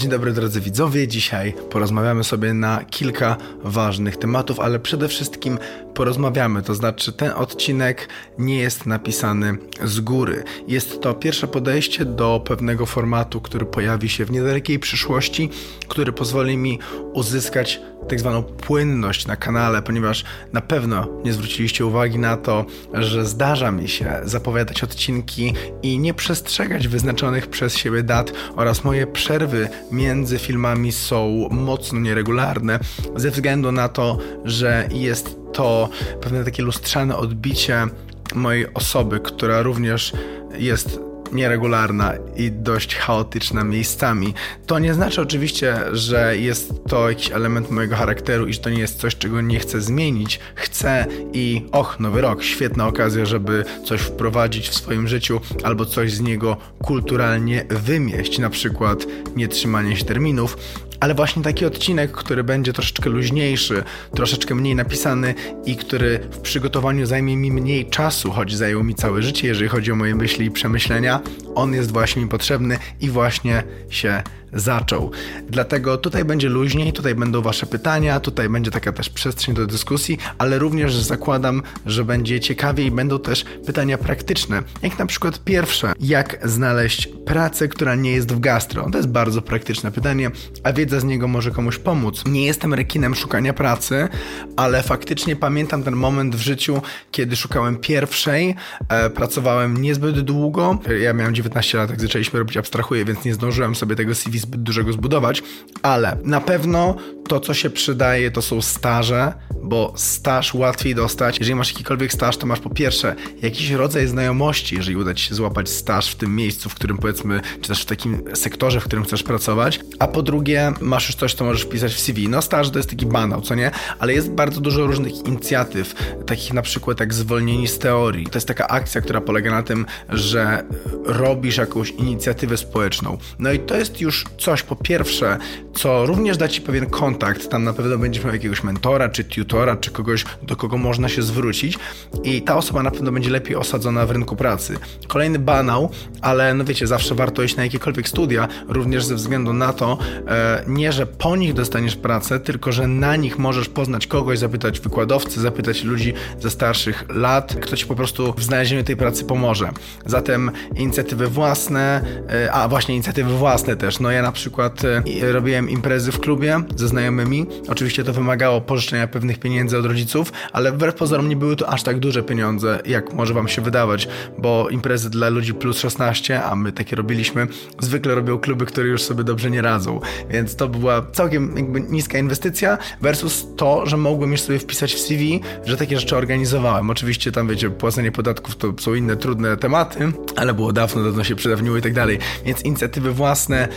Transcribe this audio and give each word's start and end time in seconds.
Dzień 0.00 0.10
dobry 0.10 0.32
drodzy 0.32 0.60
widzowie. 0.60 1.08
Dzisiaj 1.08 1.54
porozmawiamy 1.70 2.24
sobie 2.24 2.54
na 2.54 2.84
kilka 2.84 3.36
ważnych 3.64 4.16
tematów, 4.16 4.60
ale 4.60 4.78
przede 4.78 5.08
wszystkim 5.08 5.58
porozmawiamy. 5.94 6.62
To 6.62 6.74
znaczy 6.74 7.12
ten 7.12 7.32
odcinek 7.32 8.08
nie 8.38 8.58
jest 8.58 8.86
napisany 8.86 9.56
z 9.84 10.00
góry. 10.00 10.44
Jest 10.68 11.00
to 11.00 11.14
pierwsze 11.14 11.48
podejście 11.48 12.04
do 12.04 12.42
pewnego 12.46 12.86
formatu, 12.86 13.40
który 13.40 13.66
pojawi 13.66 14.08
się 14.08 14.24
w 14.24 14.30
niedalekiej 14.30 14.78
przyszłości, 14.78 15.50
który 15.88 16.12
pozwoli 16.12 16.56
mi 16.56 16.78
uzyskać 17.12 17.80
tak 18.08 18.20
zwaną 18.20 18.42
płynność 18.42 19.26
na 19.26 19.36
kanale, 19.36 19.82
ponieważ 19.82 20.24
na 20.52 20.60
pewno 20.60 21.08
nie 21.24 21.32
zwróciliście 21.32 21.86
uwagi 21.86 22.18
na 22.18 22.36
to, 22.36 22.64
że 22.94 23.26
zdarza 23.26 23.70
mi 23.70 23.88
się 23.88 24.20
zapowiadać 24.24 24.84
odcinki 24.84 25.54
i 25.82 25.98
nie 25.98 26.14
przestrzegać 26.14 26.88
wyznaczonych 26.88 27.46
przez 27.46 27.76
siebie 27.76 28.02
dat 28.02 28.32
oraz 28.56 28.84
moje 28.84 29.06
przerwy 29.06 29.68
między 29.92 30.38
filmami 30.38 30.92
są 30.92 31.48
mocno 31.50 32.00
nieregularne 32.00 32.78
ze 33.16 33.30
względu 33.30 33.72
na 33.72 33.88
to, 33.88 34.18
że 34.44 34.88
jest 34.92 35.36
to 35.52 35.88
pewne 36.20 36.44
takie 36.44 36.62
lustrzane 36.62 37.16
odbicie 37.16 37.86
mojej 38.34 38.74
osoby, 38.74 39.20
która 39.20 39.62
również 39.62 40.12
jest 40.58 41.00
nieregularna 41.32 42.12
i 42.36 42.52
dość 42.52 42.96
chaotyczna 42.96 43.64
miejscami. 43.64 44.34
To 44.66 44.78
nie 44.78 44.94
znaczy 44.94 45.20
oczywiście, 45.20 45.76
że 45.92 46.38
jest 46.38 46.72
to 46.88 47.08
jakiś 47.08 47.30
element 47.30 47.70
mojego 47.70 47.96
charakteru 47.96 48.46
i 48.46 48.54
że 48.54 48.60
to 48.60 48.70
nie 48.70 48.80
jest 48.80 48.98
coś, 48.98 49.16
czego 49.16 49.40
nie 49.40 49.58
chcę 49.58 49.80
zmienić. 49.80 50.40
Chcę 50.54 51.06
i 51.32 51.66
och, 51.72 52.00
nowy 52.00 52.20
rok, 52.20 52.42
świetna 52.42 52.86
okazja, 52.86 53.26
żeby 53.26 53.64
coś 53.84 54.00
wprowadzić 54.00 54.68
w 54.68 54.74
swoim 54.74 55.08
życiu 55.08 55.40
albo 55.62 55.84
coś 55.84 56.12
z 56.12 56.20
niego 56.20 56.56
kulturalnie 56.82 57.64
wymieść, 57.68 58.38
na 58.38 58.50
przykład 58.50 59.06
nietrzymanie 59.36 59.96
się 59.96 60.04
terminów, 60.04 60.56
ale 61.04 61.14
właśnie 61.14 61.42
taki 61.42 61.64
odcinek, 61.64 62.12
który 62.12 62.44
będzie 62.44 62.72
troszeczkę 62.72 63.10
luźniejszy, 63.10 63.84
troszeczkę 64.14 64.54
mniej 64.54 64.74
napisany 64.74 65.34
i 65.64 65.76
który 65.76 66.18
w 66.30 66.38
przygotowaniu 66.38 67.06
zajmie 67.06 67.36
mi 67.36 67.50
mniej 67.50 67.86
czasu, 67.86 68.30
choć 68.30 68.56
zajęło 68.56 68.84
mi 68.84 68.94
całe 68.94 69.22
życie, 69.22 69.48
jeżeli 69.48 69.68
chodzi 69.68 69.92
o 69.92 69.96
moje 69.96 70.14
myśli 70.14 70.46
i 70.46 70.50
przemyślenia, 70.50 71.20
on 71.54 71.74
jest 71.74 71.92
właśnie 71.92 72.22
mi 72.22 72.28
potrzebny 72.28 72.78
i 73.00 73.10
właśnie 73.10 73.62
się 73.90 74.22
zaczął. 74.54 75.10
Dlatego 75.48 75.98
tutaj 75.98 76.24
będzie 76.24 76.48
luźniej, 76.48 76.92
tutaj 76.92 77.14
będą 77.14 77.42
Wasze 77.42 77.66
pytania, 77.66 78.20
tutaj 78.20 78.48
będzie 78.48 78.70
taka 78.70 78.92
też 78.92 79.08
przestrzeń 79.10 79.54
do 79.54 79.66
dyskusji, 79.66 80.18
ale 80.38 80.58
również 80.58 80.96
zakładam, 80.96 81.62
że 81.86 82.04
będzie 82.04 82.40
ciekawie 82.40 82.84
i 82.84 82.90
będą 82.90 83.18
też 83.18 83.44
pytania 83.66 83.98
praktyczne. 83.98 84.62
Jak 84.82 84.98
na 84.98 85.06
przykład 85.06 85.44
pierwsze, 85.44 85.92
jak 86.00 86.38
znaleźć 86.44 87.08
pracę, 87.26 87.68
która 87.68 87.94
nie 87.94 88.12
jest 88.12 88.32
w 88.32 88.40
gastro? 88.40 88.90
To 88.90 88.98
jest 88.98 89.08
bardzo 89.08 89.42
praktyczne 89.42 89.92
pytanie, 89.92 90.30
a 90.62 90.72
wiedza 90.72 91.00
z 91.00 91.04
niego 91.04 91.28
może 91.28 91.50
komuś 91.50 91.78
pomóc. 91.78 92.22
Nie 92.26 92.46
jestem 92.46 92.74
rekinem 92.74 93.14
szukania 93.14 93.52
pracy, 93.52 94.08
ale 94.56 94.82
faktycznie 94.82 95.36
pamiętam 95.36 95.82
ten 95.82 95.96
moment 95.96 96.36
w 96.36 96.40
życiu, 96.40 96.82
kiedy 97.10 97.36
szukałem 97.36 97.76
pierwszej, 97.76 98.54
e, 98.88 99.10
pracowałem 99.10 99.82
niezbyt 99.82 100.20
długo. 100.20 100.78
Ja 101.00 101.12
miałem 101.12 101.34
19 101.34 101.78
lat, 101.78 101.90
jak 101.90 102.00
zaczęliśmy 102.00 102.38
robić 102.38 102.56
abstrahuję, 102.56 103.04
więc 103.04 103.24
nie 103.24 103.34
zdążyłem 103.34 103.74
sobie 103.74 103.96
tego 103.96 104.14
CV 104.14 104.38
zbyt 104.44 104.62
dużego 104.62 104.92
zbudować, 104.92 105.42
ale 105.82 106.16
na 106.24 106.40
pewno 106.40 106.96
to, 107.28 107.40
co 107.40 107.54
się 107.54 107.70
przydaje, 107.70 108.30
to 108.30 108.42
są 108.42 108.62
staże, 108.62 109.32
bo 109.62 109.92
staż 109.96 110.54
łatwiej 110.54 110.94
dostać. 110.94 111.38
Jeżeli 111.38 111.54
masz 111.54 111.72
jakikolwiek 111.72 112.12
staż, 112.12 112.36
to 112.36 112.46
masz 112.46 112.60
po 112.60 112.70
pierwsze 112.70 113.14
jakiś 113.42 113.70
rodzaj 113.70 114.06
znajomości, 114.06 114.76
jeżeli 114.76 114.96
uda 114.96 115.14
ci 115.14 115.24
się 115.24 115.34
złapać 115.34 115.68
staż 115.68 116.10
w 116.10 116.16
tym 116.16 116.36
miejscu, 116.36 116.68
w 116.68 116.74
którym 116.74 116.98
powiedzmy, 116.98 117.40
czy 117.60 117.68
też 117.68 117.82
w 117.82 117.86
takim 117.86 118.22
sektorze, 118.34 118.80
w 118.80 118.84
którym 118.84 119.04
chcesz 119.04 119.22
pracować, 119.22 119.80
a 119.98 120.08
po 120.08 120.22
drugie 120.22 120.72
masz 120.80 121.08
już 121.08 121.16
coś, 121.16 121.34
co 121.34 121.44
możesz 121.44 121.62
wpisać 121.62 121.94
w 121.94 122.00
CV. 122.00 122.28
No 122.28 122.42
staż 122.42 122.70
to 122.70 122.78
jest 122.78 122.90
taki 122.90 123.06
banał, 123.06 123.40
co 123.40 123.54
nie? 123.54 123.70
Ale 123.98 124.12
jest 124.12 124.30
bardzo 124.30 124.60
dużo 124.60 124.86
różnych 124.86 125.26
inicjatyw, 125.26 125.94
takich 126.26 126.52
na 126.52 126.62
przykład 126.62 127.00
jak 127.00 127.14
zwolnieni 127.14 127.68
z 127.68 127.78
teorii. 127.78 128.26
To 128.26 128.36
jest 128.36 128.48
taka 128.48 128.68
akcja, 128.68 129.00
która 129.00 129.20
polega 129.20 129.50
na 129.50 129.62
tym, 129.62 129.86
że 130.08 130.64
robisz 131.04 131.56
jakąś 131.56 131.90
inicjatywę 131.90 132.56
społeczną. 132.56 133.18
No 133.38 133.52
i 133.52 133.58
to 133.58 133.76
jest 133.76 134.00
już 134.00 134.23
coś 134.38 134.62
po 134.62 134.76
pierwsze, 134.76 135.38
co 135.74 136.06
również 136.06 136.36
da 136.36 136.48
ci 136.48 136.60
pewien 136.60 136.86
kontakt. 136.86 137.48
Tam 137.48 137.64
na 137.64 137.72
pewno 137.72 137.98
będziesz 137.98 138.24
miał 138.24 138.32
jakiegoś 138.32 138.62
mentora, 138.62 139.08
czy 139.08 139.24
tutora, 139.24 139.76
czy 139.76 139.90
kogoś, 139.90 140.24
do 140.42 140.56
kogo 140.56 140.78
można 140.78 141.08
się 141.08 141.22
zwrócić 141.22 141.78
i 142.24 142.42
ta 142.42 142.56
osoba 142.56 142.82
na 142.82 142.90
pewno 142.90 143.12
będzie 143.12 143.30
lepiej 143.30 143.56
osadzona 143.56 144.06
w 144.06 144.10
rynku 144.10 144.36
pracy. 144.36 144.76
Kolejny 145.08 145.38
banał, 145.38 145.90
ale 146.20 146.54
no 146.54 146.64
wiecie, 146.64 146.86
zawsze 146.86 147.14
warto 147.14 147.42
iść 147.42 147.56
na 147.56 147.64
jakiekolwiek 147.64 148.08
studia, 148.08 148.48
również 148.68 149.04
ze 149.04 149.14
względu 149.14 149.52
na 149.52 149.72
to, 149.72 149.98
e, 150.28 150.64
nie, 150.66 150.92
że 150.92 151.06
po 151.06 151.36
nich 151.36 151.54
dostaniesz 151.54 151.96
pracę, 151.96 152.40
tylko 152.40 152.72
że 152.72 152.86
na 152.86 153.16
nich 153.16 153.38
możesz 153.38 153.68
poznać 153.68 154.06
kogoś, 154.06 154.38
zapytać 154.38 154.80
wykładowcy, 154.80 155.40
zapytać 155.40 155.84
ludzi 155.84 156.12
ze 156.40 156.50
starszych 156.50 157.04
lat, 157.08 157.56
kto 157.60 157.76
ci 157.76 157.86
po 157.86 157.94
prostu 157.94 158.34
w 158.36 158.42
znalezieniu 158.42 158.84
tej 158.84 158.96
pracy 158.96 159.24
pomoże. 159.24 159.70
Zatem 160.06 160.50
inicjatywy 160.76 161.28
własne, 161.28 162.00
e, 162.30 162.52
a 162.52 162.68
właśnie 162.68 162.94
inicjatywy 162.94 163.36
własne 163.36 163.76
też. 163.76 164.00
No 164.00 164.12
ja 164.14 164.22
na 164.22 164.32
przykład 164.32 164.84
e, 164.84 165.02
robiłem 165.32 165.70
imprezy 165.70 166.12
w 166.12 166.20
klubie 166.20 166.60
ze 166.76 166.88
znajomymi. 166.88 167.46
Oczywiście 167.68 168.04
to 168.04 168.12
wymagało 168.12 168.60
pożyczenia 168.60 169.06
pewnych 169.06 169.38
pieniędzy 169.38 169.78
od 169.78 169.86
rodziców, 169.86 170.32
ale 170.52 170.72
wbrew 170.72 170.94
pozorom 170.94 171.28
nie 171.28 171.36
były 171.36 171.56
to 171.56 171.68
aż 171.68 171.82
tak 171.82 171.98
duże 171.98 172.22
pieniądze, 172.22 172.78
jak 172.86 173.12
może 173.12 173.34
wam 173.34 173.48
się 173.48 173.62
wydawać, 173.62 174.08
bo 174.38 174.68
imprezy 174.68 175.10
dla 175.10 175.28
ludzi 175.28 175.54
plus 175.54 175.78
16, 175.78 176.44
a 176.44 176.54
my 176.56 176.72
takie 176.72 176.96
robiliśmy, 176.96 177.46
zwykle 177.80 178.14
robią 178.14 178.38
kluby, 178.38 178.66
które 178.66 178.88
już 178.88 179.02
sobie 179.02 179.24
dobrze 179.24 179.50
nie 179.50 179.62
radzą. 179.62 180.00
Więc 180.30 180.56
to 180.56 180.68
była 180.68 181.06
całkiem 181.12 181.56
jakby 181.56 181.80
niska 181.80 182.18
inwestycja 182.18 182.78
versus 183.00 183.46
to, 183.56 183.86
że 183.86 183.96
mogłem 183.96 184.32
już 184.32 184.40
sobie 184.40 184.58
wpisać 184.58 184.94
w 184.94 184.98
CV, 184.98 185.40
że 185.64 185.76
takie 185.76 186.00
rzeczy 186.00 186.16
organizowałem. 186.16 186.90
Oczywiście 186.90 187.32
tam 187.32 187.48
wiecie, 187.48 187.70
płacenie 187.70 188.12
podatków 188.12 188.56
to 188.56 188.74
są 188.80 188.94
inne 188.94 189.16
trudne 189.16 189.56
tematy, 189.56 190.12
ale 190.36 190.54
było 190.54 190.72
dawno, 190.72 191.04
dawno 191.04 191.24
się 191.24 191.36
przedawniło 191.36 191.76
i 191.76 191.82
tak 191.82 191.92
dalej. 191.92 192.18
Więc 192.44 192.62
inicjatywy 192.62 193.12
własne, 193.12 193.68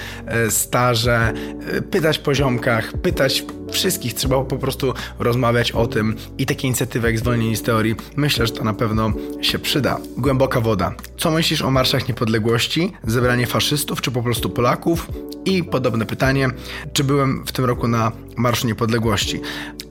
staże, 0.49 1.33
e, 1.73 1.81
pytać 1.81 2.19
po 2.19 2.35
ziomkach, 2.35 2.93
pytać 3.01 3.43
wszystkich, 3.71 4.13
trzeba 4.13 4.43
po 4.43 4.57
prostu 4.57 4.93
rozmawiać 5.19 5.71
o 5.71 5.87
tym 5.87 6.15
i 6.37 6.45
takie 6.45 6.67
inicjatywy 6.67 7.07
jak 7.07 7.19
zwolnienie 7.19 7.57
z 7.57 7.61
teorii, 7.61 7.95
myślę, 8.15 8.47
że 8.47 8.53
to 8.53 8.63
na 8.63 8.73
pewno 8.73 9.11
się 9.41 9.59
przyda. 9.59 9.97
Głęboka 10.17 10.61
woda. 10.61 10.93
Co 11.17 11.31
myślisz 11.31 11.61
o 11.61 11.71
marszach 11.71 12.07
niepodległości? 12.07 12.91
Zebranie 13.03 13.47
faszystów 13.47 14.01
czy 14.01 14.11
po 14.11 14.23
prostu 14.23 14.49
Polaków? 14.49 15.07
I 15.45 15.63
podobne 15.63 16.05
pytanie, 16.05 16.49
czy 16.93 17.03
byłem 17.03 17.45
w 17.45 17.51
tym 17.51 17.65
roku 17.65 17.87
na 17.87 18.11
Marszu 18.37 18.67
Niepodległości? 18.67 19.41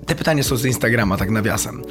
Te 0.06 0.14
pytania 0.14 0.42
są 0.42 0.56
z 0.56 0.64
Instagrama, 0.64 1.16
tak 1.16 1.30
nawiasem. 1.30 1.82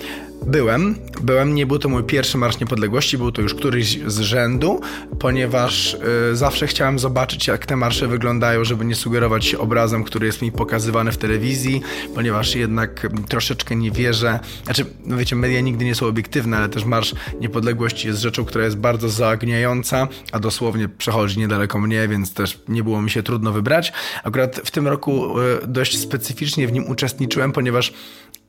Byłem. 0.46 0.96
Byłem, 1.22 1.56
nie 1.56 1.66
był 1.66 1.80
to 1.80 1.90
mój 1.90 2.04
pierwszy 2.04 2.38
Marsz 2.38 2.60
Niepodległości, 2.60 3.18
był 3.18 3.32
to 3.32 3.42
już 3.42 3.54
któryś 3.54 4.00
z 4.08 4.20
rzędu, 4.20 4.82
ponieważ 5.20 5.98
y, 6.32 6.36
zawsze 6.36 6.68
chciałem 6.68 7.00
zobaczyć, 7.00 7.48
jak 7.48 7.66
te 7.66 7.76
marsze 7.76 8.08
wyglądają, 8.08 8.64
żeby 8.64 8.86
nie 8.86 8.96
sugerować 8.96 9.46
się 9.46 9.60
obrazem, 9.60 10.04
który 10.04 10.26
jest 10.26 10.42
mi 10.42 10.52
pokazywany 10.52 11.12
w 11.12 11.18
telewizji, 11.18 11.82
ponieważ 12.16 12.56
jednak 12.56 13.08
troszeczkę 13.30 13.76
nie 13.76 13.92
wierzę. 13.92 14.40
Znaczy, 14.64 14.86
no 15.06 15.18
wiecie, 15.18 15.36
media 15.36 15.62
nigdy 15.62 15.86
nie 15.86 15.96
są 15.96 16.08
obiektywne, 16.08 16.58
ale 16.58 16.70
też 16.70 16.86
Marsz 16.86 17.16
Niepodległości 17.42 18.08
jest 18.08 18.20
rzeczą, 18.20 18.46
która 18.46 18.66
jest 18.66 18.78
bardzo 18.78 19.10
zaogniająca, 19.10 20.08
a 20.32 20.40
dosłownie 20.40 20.90
przechodzi 20.90 21.40
niedaleko 21.40 21.80
mnie, 21.80 22.08
więc 22.08 22.34
też 22.34 22.60
nie 22.68 22.84
było 22.84 23.02
mi 23.02 23.10
się 23.10 23.24
trudno 23.24 23.52
wybrać. 23.52 23.94
Akurat 24.24 24.62
w 24.66 24.72
tym 24.72 24.88
roku 24.88 25.40
y, 25.40 25.68
dość 25.68 26.00
specyficznie 26.00 26.68
w 26.68 26.72
nim 26.72 26.88
uczestniczyłem, 26.88 27.52
ponieważ 27.52 27.94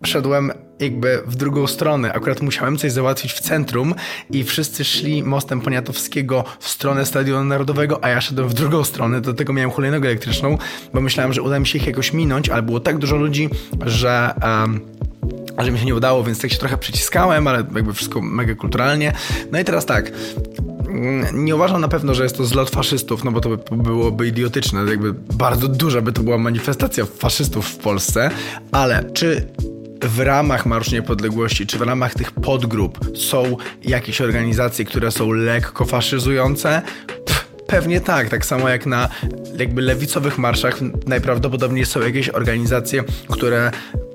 szedłem 0.05 0.53
jakby 0.81 1.23
w 1.27 1.37
drugą 1.37 1.67
stronę. 1.67 2.13
Akurat 2.13 2.43
musiałem 2.43 2.77
coś 2.77 2.93
załatwić 2.93 3.33
w 3.33 3.41
centrum 3.41 3.95
i 4.31 4.45
wszyscy 4.45 4.85
szli 4.85 5.23
mostem 5.23 5.61
Poniatowskiego 5.61 6.45
w 6.61 6.69
stronę 6.69 7.07
Stadionu 7.07 7.45
Narodowego, 7.45 8.05
a 8.05 8.09
ja 8.09 8.21
szedłem 8.21 8.49
w 8.49 8.55
drugą 8.55 8.85
stronę. 8.85 9.21
Do 9.21 9.35
tego 9.35 9.53
miałem 9.53 9.71
hulajnogę 9.71 10.09
elektryczną, 10.09 10.59
bo 10.95 11.01
myślałem, 11.01 11.33
że 11.33 11.43
uda 11.43 11.59
mi 11.59 11.67
się 11.67 11.79
ich 11.79 11.87
jakoś 11.87 12.13
minąć, 12.13 12.49
ale 12.49 12.63
było 12.63 12.81
tak 12.81 12.99
dużo 12.99 13.17
ludzi, 13.17 13.49
że... 13.87 14.35
Um, 14.43 14.81
że 15.59 15.71
mi 15.71 15.79
się 15.79 15.85
nie 15.85 15.95
udało, 15.95 16.25
więc 16.25 16.41
tak 16.41 16.51
się 16.51 16.59
trochę 16.59 16.79
przyciskałem, 16.79 17.49
ale 17.49 17.59
jakby 17.59 17.93
wszystko 17.93 18.21
mega 18.21 18.55
kulturalnie. 18.55 19.13
No 19.53 19.59
i 19.59 19.65
teraz 19.65 19.87
tak, 19.87 20.13
mm, 20.89 21.45
nie 21.45 21.57
uważam 21.57 21.81
na 21.81 21.89
pewno, 21.89 22.15
że 22.15 22.23
jest 22.23 22.37
to 22.37 22.45
zlot 22.45 22.71
faszystów, 22.71 23.25
no 23.25 23.33
bo 23.33 23.41
to 23.41 23.49
by 23.49 23.77
byłoby 23.77 24.27
idiotyczne, 24.27 24.85
jakby 24.91 25.13
bardzo 25.13 25.69
duża 25.69 26.01
by 26.01 26.13
to 26.13 26.23
była 26.23 26.39
manifestacja 26.39 27.05
faszystów 27.05 27.67
w 27.67 27.77
Polsce, 27.77 28.31
ale 28.73 29.11
czy 29.13 29.49
w 30.03 30.21
ramach 30.21 30.67
Marszu 30.67 30.95
Niepodległości, 30.95 31.67
czy 31.67 31.79
w 31.79 31.83
ramach 31.83 32.15
tych 32.15 32.31
podgrup 32.31 32.99
są 33.17 33.57
jakieś 33.85 34.21
organizacje, 34.21 34.85
które 34.85 35.11
są 35.11 35.33
lekko 35.33 35.85
faszyzujące? 35.85 36.83
Pff, 37.25 37.47
pewnie 37.67 38.01
tak, 38.01 38.29
tak 38.29 38.47
samo 38.47 38.69
jak 38.69 38.87
na 38.87 39.09
jakby 39.59 39.83
lewicowych 39.83 40.39
marszach 40.39 40.79
najprawdopodobniej 41.07 41.87
są 41.87 42.01
jakieś 42.01 42.29
organizacje, 42.29 43.05
które 43.31 43.71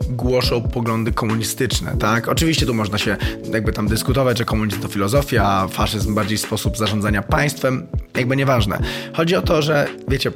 głoszą 0.10 0.62
poglądy 0.62 1.12
komunistyczne, 1.12 1.98
tak? 1.98 2.28
Oczywiście 2.28 2.66
tu 2.66 2.74
można 2.74 2.98
się 2.98 3.18
jakby 3.54 3.74
tam 3.74 3.88
dyskutować, 3.88 4.38
że 4.38 4.46
komunizm 4.46 4.82
to 4.82 4.88
filozofia, 4.88 5.44
a 5.44 5.68
faszyzm 5.68 6.16
bardziej 6.16 6.38
sposób 6.38 6.78
zarządzania 6.78 7.22
państwem, 7.22 7.88
jakby 8.16 8.36
nieważne. 8.36 8.80
Chodzi 9.14 9.36
o 9.36 9.42
to, 9.42 9.62
że 9.62 9.88
wiecie, 10.08 10.32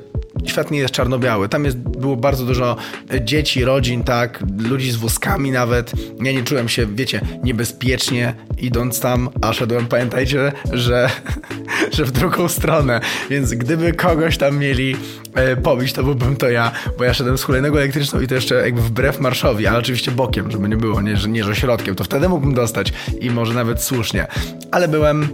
świat 0.50 0.71
nie 0.71 0.80
jest 0.80 0.94
czarno-biały. 0.94 1.50
Tam 1.50 1.65
jest, 1.65 1.77
było 1.77 2.15
bardzo 2.15 2.45
dużo 2.45 2.75
dzieci, 3.21 3.65
rodzin, 3.65 4.03
tak, 4.03 4.44
ludzi 4.57 4.92
z 4.92 4.95
wózkami 4.95 5.51
nawet. 5.51 5.92
Ja 6.24 6.31
nie 6.31 6.44
czułem 6.44 6.69
się, 6.69 6.86
wiecie, 6.86 7.21
niebezpiecznie 7.44 8.33
idąc 8.57 9.00
tam, 9.00 9.30
a 9.42 9.53
szedłem, 9.53 9.88
pamiętajcie, 9.88 10.51
że, 10.74 11.09
że 11.95 12.06
w 12.06 12.12
drugą 12.12 12.47
stronę. 12.47 13.01
Więc 13.30 13.53
gdyby 13.53 13.94
kogoś 13.94 14.38
tam 14.38 14.57
mieli 14.57 14.95
e, 15.33 15.56
pobić, 15.56 15.94
to 15.94 16.03
byłbym 16.03 16.36
to 16.36 16.50
ja, 16.50 16.71
bo 16.97 17.03
ja 17.03 17.13
szedłem 17.13 17.38
z 17.38 17.44
hulajnego 17.44 17.77
elektryczną 17.80 18.21
i 18.21 18.27
to 18.27 18.36
jeszcze 18.36 18.56
jakby 18.56 18.81
wbrew 18.81 19.19
marszowi, 19.19 19.68
ale 19.68 19.80
oczywiście 19.80 20.12
bokiem, 20.12 20.51
żeby 20.51 20.69
nie 20.69 20.77
było, 20.77 21.01
nie, 21.01 21.18
że, 21.18 21.30
nie 21.30 21.44
że 21.44 21.56
środkiem, 21.56 21.95
to 21.95 22.03
wtedy 22.03 22.30
mógłbym 22.30 22.53
dostać 22.53 22.94
i 23.19 23.31
może 23.31 23.53
nawet 23.53 23.83
słusznie. 23.83 24.27
Ale 24.71 24.88
byłem, 24.88 25.27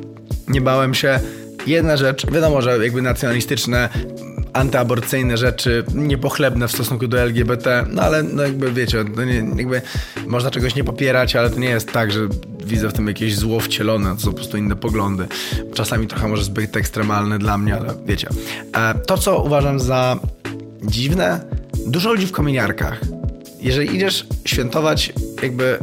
nie 0.48 0.62
bałem 0.62 0.94
się. 0.94 1.20
Jedna 1.68 1.98
rzecz, 1.98 2.32
wiadomo, 2.32 2.62
że 2.62 2.84
jakby 2.84 3.02
nacjonalistyczne 3.02 3.90
antyaborcyjne 4.54 5.38
rzeczy, 5.38 5.84
niepochlebne 5.96 6.68
w 6.68 6.72
stosunku 6.72 7.08
do 7.08 7.20
LGBT, 7.20 7.86
no 7.90 8.02
ale 8.02 8.24
no 8.24 8.44
jakby 8.44 8.72
wiecie, 8.72 9.06
no 9.16 9.26
nie, 9.26 9.36
jakby 9.36 9.82
można 10.28 10.52
czegoś 10.52 10.76
nie 10.76 10.84
popierać, 10.84 11.36
ale 11.36 11.50
to 11.50 11.60
nie 11.60 11.70
jest 11.70 11.92
tak, 11.92 12.12
że 12.12 12.20
widzę 12.66 12.90
w 12.90 12.94
tym 12.94 13.08
jakieś 13.08 13.36
zło 13.36 13.60
wcielone, 13.60 14.16
to 14.16 14.22
są 14.22 14.32
po 14.32 14.38
prostu 14.38 14.58
inne 14.58 14.76
poglądy. 14.76 15.28
Czasami 15.74 16.08
trochę 16.08 16.28
może 16.28 16.44
zbyt 16.44 16.78
ekstremalne 16.78 17.40
dla 17.40 17.58
mnie, 17.58 17.76
ale 17.76 17.94
wiecie. 18.06 18.28
E, 18.78 18.94
to, 18.94 19.18
co 19.18 19.44
uważam 19.44 19.80
za 19.80 20.20
dziwne, 20.84 21.40
dużo 21.88 22.14
ludzi 22.14 22.28
w 22.28 22.32
kominiarkach. 22.32 23.02
Jeżeli 23.62 23.96
idziesz 23.96 24.28
świętować 24.46 25.14
jakby 25.44 25.78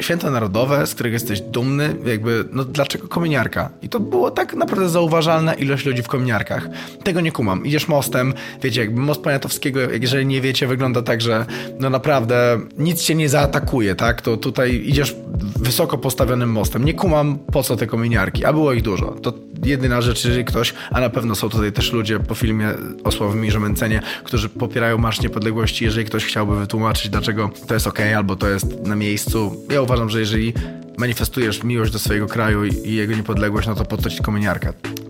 święto 0.00 0.30
narodowe, 0.30 0.86
z 0.86 0.94
którego 0.94 1.14
jesteś 1.14 1.40
dumny, 1.40 1.96
jakby, 2.06 2.44
no 2.52 2.64
dlaczego 2.64 3.08
kominiarka? 3.08 3.70
I 3.82 3.88
to 3.88 4.00
było 4.00 4.30
tak 4.30 4.54
naprawdę 4.54 4.88
zauważalna 4.88 5.54
ilość 5.54 5.86
ludzi 5.86 6.02
w 6.02 6.08
kominiarkach. 6.08 6.68
Tego 7.04 7.20
nie 7.20 7.32
kumam. 7.32 7.66
Idziesz 7.66 7.88
mostem, 7.88 8.34
wiecie, 8.62 8.80
jakby 8.80 9.00
most 9.00 9.20
Poniatowskiego, 9.20 9.80
jeżeli 9.80 10.26
nie 10.26 10.40
wiecie, 10.40 10.66
wygląda 10.66 11.02
tak, 11.02 11.20
że 11.20 11.46
no 11.80 11.90
naprawdę 11.90 12.60
nic 12.78 13.02
cię 13.02 13.14
nie 13.14 13.28
zaatakuje, 13.28 13.94
tak? 13.94 14.22
To 14.22 14.36
tutaj 14.36 14.82
idziesz 14.86 15.16
wysoko 15.56 15.98
postawionym 15.98 16.52
mostem. 16.52 16.84
Nie 16.84 16.94
kumam, 16.94 17.38
po 17.52 17.62
co 17.62 17.76
te 17.76 17.86
kominiarki, 17.86 18.44
a 18.44 18.52
było 18.52 18.72
ich 18.72 18.82
dużo. 18.82 19.06
To 19.06 19.32
jedyna 19.64 20.00
rzecz, 20.00 20.24
jeżeli 20.24 20.44
ktoś, 20.44 20.74
a 20.90 21.00
na 21.00 21.10
pewno 21.10 21.34
są 21.34 21.48
tutaj 21.48 21.72
też 21.72 21.92
ludzie 21.92 22.20
po 22.20 22.34
filmie 22.34 22.68
o 23.04 23.12
Sławomirze 23.12 23.60
Męcenie, 23.60 24.02
którzy 24.24 24.48
popierają 24.48 24.98
Marsz 24.98 25.20
Niepodległości, 25.20 25.84
jeżeli 25.84 26.06
ktoś 26.06 26.24
chciałby 26.24 26.58
wytłumaczyć, 26.58 27.08
dlaczego 27.08 27.50
to 27.66 27.74
jest 27.74 27.86
ok, 27.86 28.00
albo 28.16 28.36
to 28.36 28.48
jest 28.48 28.86
na 28.86 28.96
miejscu. 28.96 29.64
Ja 29.70 29.82
uważam, 29.82 30.10
że 30.10 30.20
jeżeli 30.20 30.52
manifestujesz 30.98 31.62
miłość 31.62 31.92
do 31.92 31.98
swojego 31.98 32.26
kraju 32.26 32.64
i 32.64 32.94
jego 32.94 33.14
niepodległość, 33.16 33.68
no 33.68 33.74
to 33.74 33.84
po 33.84 33.96
co 33.96 34.10
ci? 34.10 34.22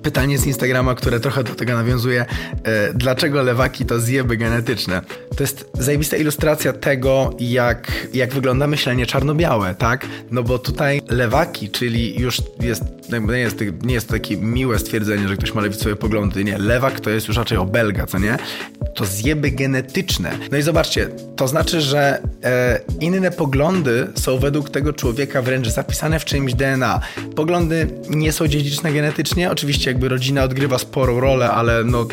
Pytanie 0.06 0.38
z 0.38 0.46
Instagrama, 0.46 0.94
które 0.94 1.20
trochę 1.20 1.44
do 1.44 1.54
tego 1.54 1.74
nawiązuje. 1.74 2.26
E, 2.64 2.92
dlaczego 2.94 3.42
lewaki 3.42 3.86
to 3.86 4.00
zjeby 4.00 4.36
genetyczne? 4.36 5.02
To 5.36 5.42
jest 5.42 5.70
zajebista 5.74 6.16
ilustracja 6.16 6.72
tego, 6.72 7.30
jak, 7.40 8.08
jak 8.14 8.34
wygląda 8.34 8.66
myślenie 8.66 9.06
czarno-białe, 9.06 9.74
tak? 9.74 10.06
No 10.30 10.42
bo 10.42 10.58
tutaj 10.58 11.02
lewaki, 11.08 11.70
czyli 11.70 12.20
już 12.20 12.42
jest, 12.60 12.82
nie 13.10 13.38
jest, 13.38 13.60
nie 13.82 13.94
jest 13.94 14.08
takie 14.08 14.36
miłe 14.36 14.78
stwierdzenie, 14.78 15.28
że 15.28 15.36
ktoś 15.36 15.54
ma 15.54 15.60
lewicowe 15.60 15.96
poglądy. 15.96 16.44
Nie, 16.44 16.58
lewak 16.58 17.00
to 17.00 17.10
jest 17.10 17.28
już 17.28 17.36
raczej 17.36 17.58
obelga, 17.58 18.06
co 18.06 18.18
nie? 18.18 18.36
To 18.94 19.04
zjeby 19.04 19.50
genetyczne. 19.50 20.38
No 20.52 20.58
i 20.58 20.62
zobaczcie, 20.62 21.08
to 21.36 21.48
znaczy, 21.48 21.80
że 21.80 22.22
e, 22.44 22.80
inne 23.00 23.30
poglądy 23.30 24.08
są 24.14 24.38
według 24.38 24.70
tego 24.70 24.92
człowieka 24.92 25.42
wręcz 25.42 25.68
zapisane 25.68 26.18
w 26.18 26.24
czymś 26.24 26.54
DNA. 26.54 27.00
Poglądy 27.36 27.88
nie 28.10 28.32
są 28.32 28.48
dziedziczne 28.48 28.92
genetycznie, 28.92 29.50
oczywiście 29.50 29.94
jakby 29.96 30.08
rodzina 30.08 30.44
odgrywa 30.44 30.78
sporą 30.78 31.20
rolę, 31.20 31.50
ale 31.50 31.84
no 31.84 32.06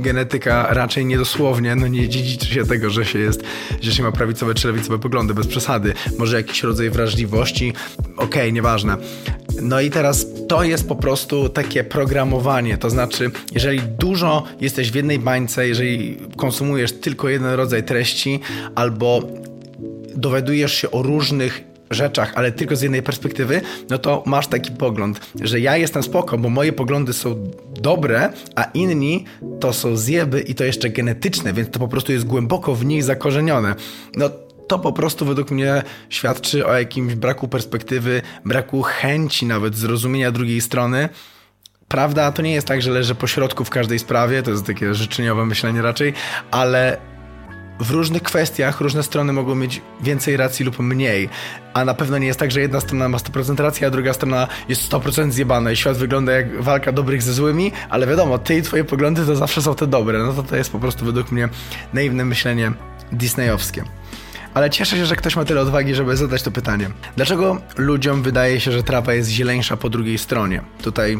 genetyka 0.00 0.74
raczej 0.74 1.06
niedosłownie, 1.06 1.76
no 1.76 1.88
nie 1.88 2.08
dziedziczy 2.08 2.46
się 2.46 2.64
tego, 2.64 2.90
że 2.90 3.04
się 3.04 3.18
jest, 3.18 3.42
że 3.80 3.92
się 3.92 4.02
ma 4.02 4.12
prawicowe 4.12 4.54
czy 4.54 4.68
lewicowe 4.68 4.98
poglądy, 4.98 5.34
bez 5.34 5.46
przesady. 5.46 5.94
Może 6.18 6.36
jakiś 6.36 6.62
rodzaj 6.62 6.90
wrażliwości, 6.90 7.72
okej, 8.16 8.26
okay, 8.26 8.52
nieważne. 8.52 8.96
No 9.62 9.80
i 9.80 9.90
teraz 9.90 10.26
to 10.48 10.62
jest 10.62 10.88
po 10.88 10.96
prostu 10.96 11.48
takie 11.48 11.84
programowanie, 11.84 12.78
to 12.78 12.90
znaczy, 12.90 13.30
jeżeli 13.52 13.80
dużo 13.82 14.44
jesteś 14.60 14.90
w 14.90 14.94
jednej 14.94 15.18
bańce, 15.18 15.68
jeżeli 15.68 16.16
konsumujesz 16.36 16.92
tylko 16.92 17.28
jeden 17.28 17.54
rodzaj 17.54 17.84
treści, 17.84 18.40
albo 18.74 19.22
dowiadujesz 20.16 20.74
się 20.74 20.90
o 20.90 21.02
różnych 21.02 21.67
rzeczach, 21.90 22.32
ale 22.34 22.52
tylko 22.52 22.76
z 22.76 22.82
jednej 22.82 23.02
perspektywy, 23.02 23.60
no 23.90 23.98
to 23.98 24.22
masz 24.26 24.46
taki 24.46 24.70
pogląd, 24.70 25.20
że 25.40 25.60
ja 25.60 25.76
jestem 25.76 26.02
spoko, 26.02 26.38
bo 26.38 26.48
moje 26.48 26.72
poglądy 26.72 27.12
są 27.12 27.50
dobre, 27.80 28.32
a 28.56 28.62
inni 28.62 29.24
to 29.60 29.72
są 29.72 29.96
zjeby 29.96 30.40
i 30.40 30.54
to 30.54 30.64
jeszcze 30.64 30.90
genetyczne, 30.90 31.52
więc 31.52 31.70
to 31.70 31.78
po 31.78 31.88
prostu 31.88 32.12
jest 32.12 32.26
głęboko 32.26 32.74
w 32.74 32.84
nich 32.84 33.04
zakorzenione. 33.04 33.74
No 34.16 34.30
to 34.68 34.78
po 34.78 34.92
prostu 34.92 35.24
według 35.24 35.50
mnie 35.50 35.82
świadczy 36.08 36.66
o 36.66 36.78
jakimś 36.78 37.14
braku 37.14 37.48
perspektywy, 37.48 38.22
braku 38.44 38.82
chęci 38.82 39.46
nawet 39.46 39.76
zrozumienia 39.76 40.30
drugiej 40.30 40.60
strony. 40.60 41.08
Prawda, 41.88 42.32
to 42.32 42.42
nie 42.42 42.52
jest 42.52 42.66
tak, 42.66 42.82
że 42.82 42.90
leży 42.90 43.14
po 43.14 43.26
środku 43.26 43.64
w 43.64 43.70
każdej 43.70 43.98
sprawie, 43.98 44.42
to 44.42 44.50
jest 44.50 44.66
takie 44.66 44.94
życzeniowe 44.94 45.46
myślenie 45.46 45.82
raczej, 45.82 46.12
ale 46.50 46.96
w 47.80 47.90
różnych 47.90 48.22
kwestiach 48.22 48.80
różne 48.80 49.02
strony 49.02 49.32
mogą 49.32 49.54
mieć 49.54 49.82
więcej 50.00 50.36
racji 50.36 50.64
lub 50.64 50.78
mniej, 50.78 51.28
a 51.74 51.84
na 51.84 51.94
pewno 51.94 52.18
nie 52.18 52.26
jest 52.26 52.38
tak, 52.38 52.50
że 52.50 52.60
jedna 52.60 52.80
strona 52.80 53.08
ma 53.08 53.18
100% 53.18 53.62
racji, 53.62 53.86
a 53.86 53.90
druga 53.90 54.12
strona 54.12 54.48
jest 54.68 54.92
100% 54.92 55.30
zjebana 55.30 55.72
i 55.72 55.76
świat 55.76 55.96
wygląda 55.96 56.32
jak 56.32 56.62
walka 56.62 56.92
dobrych 56.92 57.22
ze 57.22 57.32
złymi, 57.32 57.72
ale 57.88 58.06
wiadomo, 58.06 58.38
ty 58.38 58.56
i 58.56 58.62
twoje 58.62 58.84
poglądy 58.84 59.26
to 59.26 59.36
zawsze 59.36 59.62
są 59.62 59.74
te 59.74 59.86
dobre, 59.86 60.18
no 60.18 60.32
to 60.32 60.42
to 60.42 60.56
jest 60.56 60.72
po 60.72 60.78
prostu 60.78 61.04
według 61.04 61.32
mnie 61.32 61.48
naiwne 61.92 62.24
myślenie 62.24 62.72
disneyowskie. 63.12 63.84
Ale 64.54 64.70
cieszę 64.70 64.96
się, 64.96 65.06
że 65.06 65.16
ktoś 65.16 65.36
ma 65.36 65.44
tyle 65.44 65.60
odwagi, 65.60 65.94
żeby 65.94 66.16
zadać 66.16 66.42
to 66.42 66.50
pytanie. 66.50 66.90
Dlaczego 67.16 67.60
ludziom 67.76 68.22
wydaje 68.22 68.60
się, 68.60 68.72
że 68.72 68.82
trawa 68.82 69.14
jest 69.14 69.30
zieleńsza 69.30 69.76
po 69.76 69.90
drugiej 69.90 70.18
stronie? 70.18 70.62
Tutaj 70.82 71.18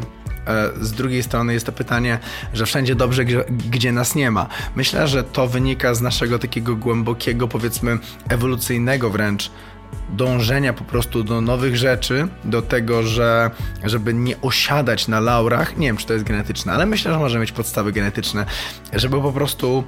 z 0.81 0.93
drugiej 0.93 1.23
strony 1.23 1.53
jest 1.53 1.67
to 1.67 1.73
pytanie, 1.73 2.19
że 2.53 2.67
wszędzie 2.67 2.95
dobrze, 2.95 3.25
gdzie, 3.25 3.45
gdzie 3.71 3.93
nas 3.93 4.15
nie 4.15 4.31
ma. 4.31 4.47
Myślę, 4.77 5.09
że 5.09 5.25
to 5.25 5.49
wynika 5.49 5.95
z 5.95 6.01
naszego 6.01 6.39
takiego 6.39 6.77
głębokiego, 6.77 7.49
powiedzmy, 7.49 7.99
ewolucyjnego 8.29 9.11
wręcz 9.11 9.51
dążenia 10.11 10.73
po 10.73 10.85
prostu 10.85 11.25
do 11.25 11.41
nowych 11.41 11.77
rzeczy, 11.77 12.29
do 12.45 12.63
tego, 12.63 13.03
że 13.03 13.51
żeby 13.85 14.15
nie 14.15 14.41
osiadać 14.41 15.09
na 15.09 15.21
laurach, 15.21 15.77
nie 15.77 15.87
wiem 15.87 15.97
czy 15.97 16.07
to 16.07 16.13
jest 16.13 16.25
genetyczne, 16.25 16.73
ale 16.73 16.87
myślę, 16.87 17.13
że 17.13 17.19
może 17.19 17.39
mieć 17.39 17.53
podstawy 17.53 17.93
genetyczne, 17.93 18.47
żeby 18.93 19.21
po 19.23 19.33
prostu, 19.33 19.85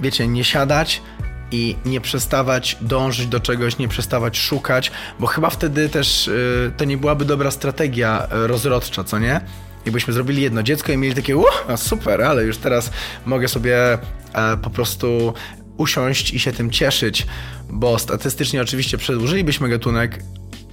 wiecie, 0.00 0.28
nie 0.28 0.44
siadać, 0.44 1.02
i 1.50 1.76
nie 1.84 2.00
przestawać 2.00 2.78
dążyć 2.80 3.26
do 3.26 3.40
czegoś, 3.40 3.78
nie 3.78 3.88
przestawać 3.88 4.38
szukać, 4.38 4.90
bo 5.20 5.26
chyba 5.26 5.50
wtedy 5.50 5.88
też 5.88 6.28
y, 6.28 6.72
to 6.76 6.84
nie 6.84 6.96
byłaby 6.96 7.24
dobra 7.24 7.50
strategia 7.50 8.28
y, 8.44 8.46
rozrodcza, 8.46 9.04
co 9.04 9.18
nie? 9.18 9.40
Jakbyśmy 9.88 10.12
zrobili 10.12 10.42
jedno 10.42 10.62
dziecko 10.62 10.92
i 10.92 10.96
mieli 10.96 11.14
takie, 11.14 11.34
no 11.68 11.76
super, 11.76 12.22
ale 12.22 12.44
już 12.44 12.58
teraz 12.58 12.90
mogę 13.26 13.48
sobie 13.48 13.92
e, 13.92 13.98
po 14.62 14.70
prostu 14.70 15.34
usiąść 15.76 16.34
i 16.34 16.40
się 16.40 16.52
tym 16.52 16.70
cieszyć, 16.70 17.26
bo 17.70 17.98
statystycznie 17.98 18.62
oczywiście 18.62 18.98
przedłużylibyśmy 18.98 19.68
gatunek, 19.68 20.22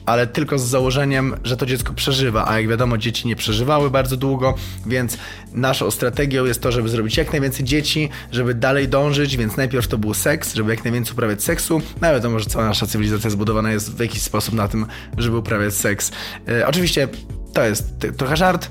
ale 0.05 0.27
tylko 0.27 0.59
z 0.59 0.63
założeniem, 0.63 1.35
że 1.43 1.57
to 1.57 1.65
dziecko 1.65 1.93
przeżywa, 1.93 2.47
a 2.47 2.59
jak 2.59 2.69
wiadomo, 2.69 2.97
dzieci 2.97 3.27
nie 3.27 3.35
przeżywały 3.35 3.91
bardzo 3.91 4.17
długo, 4.17 4.55
więc 4.85 5.17
naszą 5.51 5.91
strategią 5.91 6.45
jest 6.45 6.61
to, 6.61 6.71
żeby 6.71 6.89
zrobić 6.89 7.17
jak 7.17 7.31
najwięcej 7.31 7.65
dzieci, 7.65 8.09
żeby 8.31 8.53
dalej 8.53 8.87
dążyć, 8.87 9.37
więc 9.37 9.57
najpierw 9.57 9.87
to 9.87 9.97
był 9.97 10.13
seks, 10.13 10.55
żeby 10.55 10.71
jak 10.71 10.83
najwięcej 10.83 11.13
uprawiać 11.13 11.43
seksu, 11.43 11.81
no 12.01 12.11
wiadomo, 12.11 12.39
że 12.39 12.45
cała 12.45 12.65
nasza 12.65 12.87
cywilizacja 12.87 13.29
zbudowana 13.29 13.71
jest 13.71 13.95
w 13.95 13.99
jakiś 13.99 14.21
sposób 14.21 14.55
na 14.55 14.67
tym, 14.67 14.85
żeby 15.17 15.37
uprawiać 15.37 15.73
seks. 15.73 16.11
E, 16.47 16.67
oczywiście 16.67 17.07
to 17.53 17.63
jest 17.63 18.05
trochę 18.17 18.37
żart, 18.37 18.69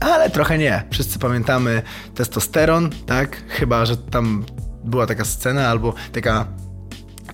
ale 0.00 0.30
trochę 0.30 0.58
nie. 0.58 0.82
Wszyscy 0.90 1.18
pamiętamy 1.18 1.82
testosteron, 2.14 2.90
tak? 3.06 3.42
Chyba, 3.48 3.86
że 3.86 3.96
tam 3.96 4.44
była 4.84 5.06
taka 5.06 5.24
scena 5.24 5.68
albo 5.68 5.94
taka 6.12 6.46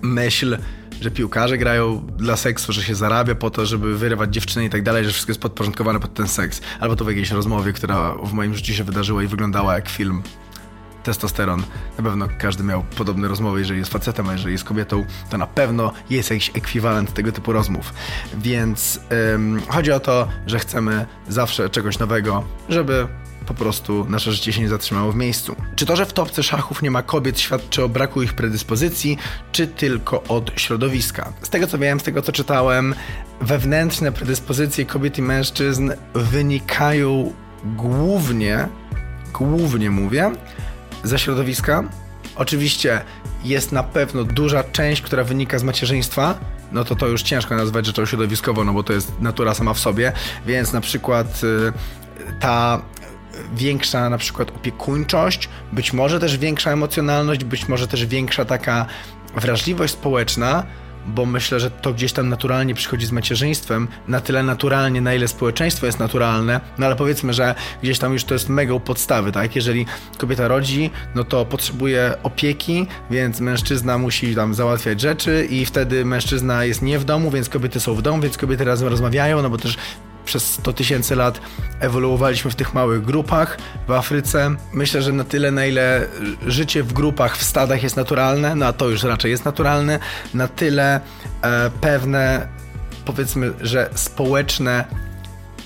myśl, 0.01 0.57
że 1.01 1.11
piłkarze 1.11 1.57
grają 1.57 2.07
dla 2.17 2.35
seksu, 2.35 2.73
że 2.73 2.83
się 2.83 2.95
zarabia 2.95 3.35
po 3.35 3.49
to, 3.49 3.65
żeby 3.65 3.97
wyrywać 3.97 4.33
dziewczyny 4.33 4.65
i 4.65 4.69
tak 4.69 4.83
dalej, 4.83 5.05
że 5.05 5.11
wszystko 5.11 5.31
jest 5.31 5.41
podporządkowane 5.41 5.99
pod 5.99 6.13
ten 6.13 6.27
seks. 6.27 6.61
Albo 6.79 6.95
to 6.95 7.05
w 7.05 7.07
jakiejś 7.07 7.31
rozmowie, 7.31 7.73
która 7.73 8.13
w 8.23 8.33
moim 8.33 8.55
życiu 8.55 8.73
się 8.73 8.83
wydarzyła 8.83 9.23
i 9.23 9.27
wyglądała 9.27 9.75
jak 9.75 9.89
film 9.89 10.23
testosteron. 11.07 11.63
Na 11.97 12.03
pewno 12.03 12.27
każdy 12.37 12.63
miał 12.63 12.83
podobne 12.83 13.27
rozmowy, 13.27 13.59
jeżeli 13.59 13.79
jest 13.79 13.91
facetem, 13.91 14.29
a 14.29 14.31
jeżeli 14.31 14.51
jest 14.51 14.63
kobietą, 14.63 15.05
to 15.29 15.37
na 15.37 15.47
pewno 15.47 15.91
jest 16.09 16.29
jakiś 16.29 16.49
ekwiwalent 16.49 17.13
tego 17.13 17.31
typu 17.31 17.53
rozmów. 17.53 17.93
Więc 18.37 18.99
ym, 19.33 19.61
chodzi 19.67 19.91
o 19.91 19.99
to, 19.99 20.27
że 20.47 20.59
chcemy 20.59 21.05
zawsze 21.29 21.69
czegoś 21.69 21.99
nowego, 21.99 22.43
żeby 22.69 23.07
po 23.45 23.53
prostu 23.53 24.05
nasze 24.09 24.31
życie 24.31 24.53
się 24.53 24.61
nie 24.61 24.69
zatrzymało 24.69 25.11
w 25.11 25.15
miejscu. 25.15 25.55
Czy 25.75 25.85
to, 25.85 25.95
że 25.95 26.05
w 26.05 26.13
topce 26.13 26.43
szachów 26.43 26.81
nie 26.81 26.91
ma 26.91 27.03
kobiet 27.03 27.39
świadczy 27.39 27.83
o 27.83 27.89
braku 27.89 28.21
ich 28.21 28.33
predyspozycji, 28.33 29.17
czy 29.51 29.67
tylko 29.67 30.23
od 30.23 30.51
środowiska? 30.55 31.33
Z 31.41 31.49
tego 31.49 31.67
co 31.67 31.77
wiem, 31.77 31.99
z 31.99 32.03
tego 32.03 32.21
co 32.21 32.31
czytałem, 32.31 32.95
wewnętrzne 33.41 34.11
predyspozycje 34.11 34.85
kobiet 34.85 35.17
i 35.17 35.21
mężczyzn 35.21 35.91
wynikają 36.13 37.33
głównie, 37.63 38.67
głównie 39.33 39.91
mówię, 39.91 40.31
ze 41.03 41.19
środowiska. 41.19 41.83
Oczywiście 42.35 43.01
jest 43.43 43.71
na 43.71 43.83
pewno 43.83 44.23
duża 44.23 44.63
część, 44.63 45.01
która 45.01 45.23
wynika 45.23 45.59
z 45.59 45.63
macierzyństwa, 45.63 46.39
no 46.71 46.83
to 46.83 46.95
to 46.95 47.07
już 47.07 47.21
ciężko 47.21 47.55
nazwać 47.55 47.85
rzeczą 47.85 48.05
środowiskową, 48.05 48.63
no 48.63 48.73
bo 48.73 48.83
to 48.83 48.93
jest 48.93 49.21
natura 49.21 49.53
sama 49.53 49.73
w 49.73 49.79
sobie, 49.79 50.11
więc 50.45 50.73
na 50.73 50.81
przykład 50.81 51.41
y, 51.43 51.73
ta 52.39 52.81
większa 53.55 54.09
na 54.09 54.17
przykład 54.17 54.49
opiekuńczość, 54.49 55.49
być 55.73 55.93
może 55.93 56.19
też 56.19 56.37
większa 56.37 56.71
emocjonalność, 56.71 57.43
być 57.43 57.67
może 57.67 57.87
też 57.87 58.05
większa 58.05 58.45
taka 58.45 58.85
wrażliwość 59.35 59.93
społeczna, 59.93 60.63
bo 61.07 61.25
myślę, 61.25 61.59
że 61.59 61.71
to 61.71 61.93
gdzieś 61.93 62.13
tam 62.13 62.29
naturalnie 62.29 62.75
przychodzi 62.75 63.05
z 63.05 63.11
macierzyństwem, 63.11 63.87
na 64.07 64.21
tyle 64.21 64.43
naturalnie, 64.43 65.01
na 65.01 65.13
ile 65.13 65.27
społeczeństwo 65.27 65.85
jest 65.85 65.99
naturalne, 65.99 66.61
no 66.77 66.85
ale 66.85 66.95
powiedzmy, 66.95 67.33
że 67.33 67.55
gdzieś 67.83 67.99
tam 67.99 68.13
już 68.13 68.23
to 68.23 68.33
jest 68.33 68.49
mega 68.49 68.79
podstawy, 68.79 69.31
tak? 69.31 69.55
Jeżeli 69.55 69.85
kobieta 70.17 70.47
rodzi, 70.47 70.89
no 71.15 71.23
to 71.23 71.45
potrzebuje 71.45 72.13
opieki, 72.23 72.87
więc 73.11 73.39
mężczyzna 73.39 73.97
musi 73.97 74.35
tam 74.35 74.53
załatwiać 74.53 75.01
rzeczy 75.01 75.47
i 75.49 75.65
wtedy 75.65 76.05
mężczyzna 76.05 76.65
jest 76.65 76.81
nie 76.81 76.99
w 76.99 77.05
domu, 77.05 77.31
więc 77.31 77.49
kobiety 77.49 77.79
są 77.79 77.95
w 77.95 78.01
domu, 78.01 78.21
więc 78.21 78.37
kobiety 78.37 78.63
razem 78.63 78.87
rozmawiają, 78.87 79.41
no 79.41 79.49
bo 79.49 79.57
też 79.57 79.77
przez 80.27 80.53
100 80.53 80.73
tysięcy 80.73 81.15
lat 81.15 81.41
ewoluowaliśmy 81.79 82.51
w 82.51 82.55
tych 82.55 82.73
małych 82.73 83.05
grupach 83.05 83.57
w 83.87 83.91
Afryce. 83.91 84.55
Myślę, 84.73 85.01
że 85.01 85.13
na 85.13 85.23
tyle, 85.23 85.51
na 85.51 85.65
ile 85.65 86.07
życie 86.47 86.83
w 86.83 86.93
grupach, 86.93 87.37
w 87.37 87.43
stadach 87.43 87.83
jest 87.83 87.95
naturalne, 87.95 88.55
no 88.55 88.65
a 88.65 88.73
to 88.73 88.89
już 88.89 89.03
raczej 89.03 89.31
jest 89.31 89.45
naturalne, 89.45 89.99
na 90.33 90.47
tyle 90.47 90.99
e, 91.41 91.71
pewne, 91.81 92.47
powiedzmy, 93.05 93.53
że 93.61 93.89
społeczne 93.95 94.85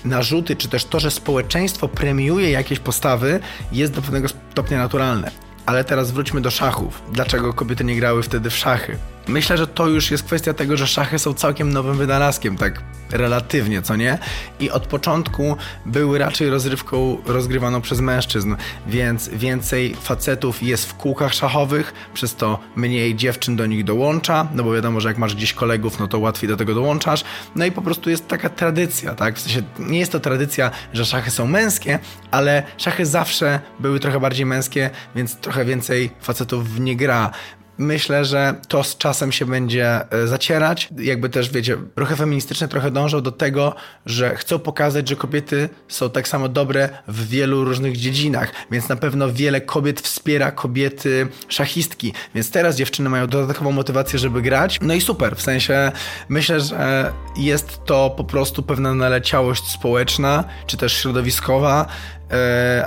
narzuty, 0.04 0.56
czy 0.56 0.68
też 0.68 0.84
to, 0.84 1.00
że 1.00 1.10
społeczeństwo 1.10 1.88
premiuje 1.88 2.50
jakieś 2.50 2.78
postawy, 2.78 3.40
jest 3.72 3.92
do 3.92 4.02
pewnego 4.02 4.28
stopnia 4.28 4.78
naturalne. 4.78 5.30
Ale 5.66 5.84
teraz 5.84 6.10
wróćmy 6.10 6.40
do 6.40 6.50
szachów. 6.50 7.02
Dlaczego 7.12 7.52
kobiety 7.52 7.84
nie 7.84 7.96
grały 7.96 8.22
wtedy 8.22 8.50
w 8.50 8.56
szachy? 8.56 8.98
Myślę, 9.28 9.58
że 9.58 9.66
to 9.66 9.88
już 9.88 10.10
jest 10.10 10.24
kwestia 10.24 10.54
tego, 10.54 10.76
że 10.76 10.86
szachy 10.86 11.18
są 11.18 11.34
całkiem 11.34 11.72
nowym 11.72 11.96
wynalazkiem, 11.96 12.56
tak 12.56 12.82
relatywnie, 13.10 13.82
co 13.82 13.96
nie? 13.96 14.18
I 14.60 14.70
od 14.70 14.86
początku 14.86 15.56
były 15.86 16.18
raczej 16.18 16.50
rozrywką 16.50 17.16
rozgrywaną 17.26 17.80
przez 17.80 18.00
mężczyzn, 18.00 18.56
więc 18.86 19.28
więcej 19.28 19.94
facetów 19.94 20.62
jest 20.62 20.90
w 20.90 20.94
kółkach 20.94 21.34
szachowych, 21.34 21.94
przez 22.14 22.34
to 22.34 22.58
mniej 22.76 23.14
dziewczyn 23.14 23.56
do 23.56 23.66
nich 23.66 23.84
dołącza, 23.84 24.48
no 24.54 24.62
bo 24.62 24.72
wiadomo, 24.72 25.00
że 25.00 25.08
jak 25.08 25.18
masz 25.18 25.34
gdzieś 25.34 25.52
kolegów, 25.52 25.98
no 25.98 26.08
to 26.08 26.18
łatwiej 26.18 26.48
do 26.48 26.56
tego 26.56 26.74
dołączasz. 26.74 27.24
No 27.56 27.64
i 27.64 27.72
po 27.72 27.82
prostu 27.82 28.10
jest 28.10 28.28
taka 28.28 28.48
tradycja, 28.48 29.14
tak? 29.14 29.36
W 29.36 29.40
sensie 29.40 29.62
nie 29.78 29.98
jest 29.98 30.12
to 30.12 30.20
tradycja, 30.20 30.70
że 30.92 31.04
szachy 31.04 31.30
są 31.30 31.46
męskie, 31.46 31.98
ale 32.30 32.62
szachy 32.76 33.06
zawsze 33.06 33.60
były 33.80 34.00
trochę 34.00 34.20
bardziej 34.20 34.46
męskie, 34.46 34.90
więc 35.14 35.36
trochę 35.36 35.64
więcej 35.64 36.10
facetów 36.20 36.68
w 36.68 36.80
nie 36.80 36.96
gra. 36.96 37.30
Myślę, 37.78 38.24
że 38.24 38.54
to 38.68 38.84
z 38.84 38.96
czasem 38.96 39.32
się 39.32 39.46
będzie 39.46 40.12
e, 40.12 40.26
zacierać. 40.26 40.88
Jakby 40.98 41.28
też, 41.28 41.50
wiecie, 41.50 41.76
ruchy 41.96 42.16
feministyczne 42.16 42.68
trochę 42.68 42.90
dążą 42.90 43.20
do 43.20 43.32
tego, 43.32 43.74
że 44.06 44.36
chcą 44.36 44.58
pokazać, 44.58 45.08
że 45.08 45.16
kobiety 45.16 45.68
są 45.88 46.10
tak 46.10 46.28
samo 46.28 46.48
dobre 46.48 46.88
w 47.08 47.28
wielu 47.28 47.64
różnych 47.64 47.96
dziedzinach, 47.96 48.52
więc 48.70 48.88
na 48.88 48.96
pewno 48.96 49.32
wiele 49.32 49.60
kobiet 49.60 50.00
wspiera 50.00 50.50
kobiety 50.50 51.28
szachistki, 51.48 52.12
więc 52.34 52.50
teraz 52.50 52.76
dziewczyny 52.76 53.10
mają 53.10 53.26
dodatkową 53.26 53.72
motywację, 53.72 54.18
żeby 54.18 54.42
grać. 54.42 54.78
No 54.82 54.94
i 54.94 55.00
super, 55.00 55.36
w 55.36 55.42
sensie 55.42 55.92
myślę, 56.28 56.60
że 56.60 57.12
jest 57.36 57.84
to 57.84 58.10
po 58.16 58.24
prostu 58.24 58.62
pewna 58.62 58.94
naleciałość 58.94 59.64
społeczna, 59.64 60.44
czy 60.66 60.76
też 60.76 60.92
środowiskowa, 60.92 61.86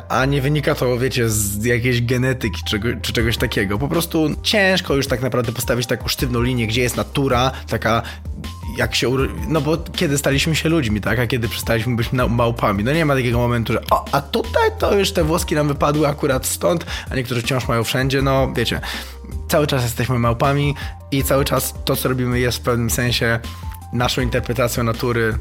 a 0.09 0.25
nie 0.25 0.41
wynika 0.41 0.75
to, 0.75 0.97
wiecie, 0.97 1.29
z 1.29 1.65
jakiejś 1.65 2.01
genetyki 2.01 2.61
czy, 2.67 2.79
czy 3.01 3.13
czegoś 3.13 3.37
takiego. 3.37 3.77
Po 3.77 3.87
prostu 3.87 4.29
ciężko 4.43 4.95
już 4.95 5.07
tak 5.07 5.21
naprawdę 5.21 5.51
postawić 5.51 5.87
taką 5.87 6.07
sztywną 6.07 6.41
linię, 6.41 6.67
gdzie 6.67 6.81
jest 6.81 6.97
natura, 6.97 7.51
taka 7.69 8.01
jak 8.77 8.95
się. 8.95 9.11
No 9.47 9.61
bo 9.61 9.77
kiedy 9.77 10.17
staliśmy 10.17 10.55
się 10.55 10.69
ludźmi, 10.69 11.01
tak? 11.01 11.19
A 11.19 11.27
kiedy 11.27 11.49
przestaliśmy 11.49 11.95
być 11.95 12.09
małpami. 12.29 12.83
No 12.83 12.93
nie 12.93 13.05
ma 13.05 13.15
takiego 13.15 13.37
momentu, 13.37 13.73
że 13.73 13.81
o, 13.91 14.05
a 14.11 14.21
tutaj 14.21 14.69
to 14.79 14.95
już 14.95 15.11
te 15.11 15.23
włoski 15.23 15.55
nam 15.55 15.67
wypadły 15.67 16.07
akurat 16.07 16.45
stąd, 16.45 16.85
a 17.09 17.15
niektórzy 17.15 17.41
wciąż 17.41 17.67
mają 17.67 17.83
wszędzie. 17.83 18.21
No 18.21 18.53
wiecie, 18.55 18.81
cały 19.47 19.67
czas 19.67 19.83
jesteśmy 19.83 20.19
małpami 20.19 20.75
i 21.11 21.23
cały 21.23 21.45
czas 21.45 21.73
to, 21.85 21.95
co 21.95 22.09
robimy, 22.09 22.39
jest 22.39 22.57
w 22.57 22.61
pewnym 22.61 22.89
sensie 22.89 23.39
naszą 23.93 24.21
interpretacją 24.21 24.83
natury 24.83 25.37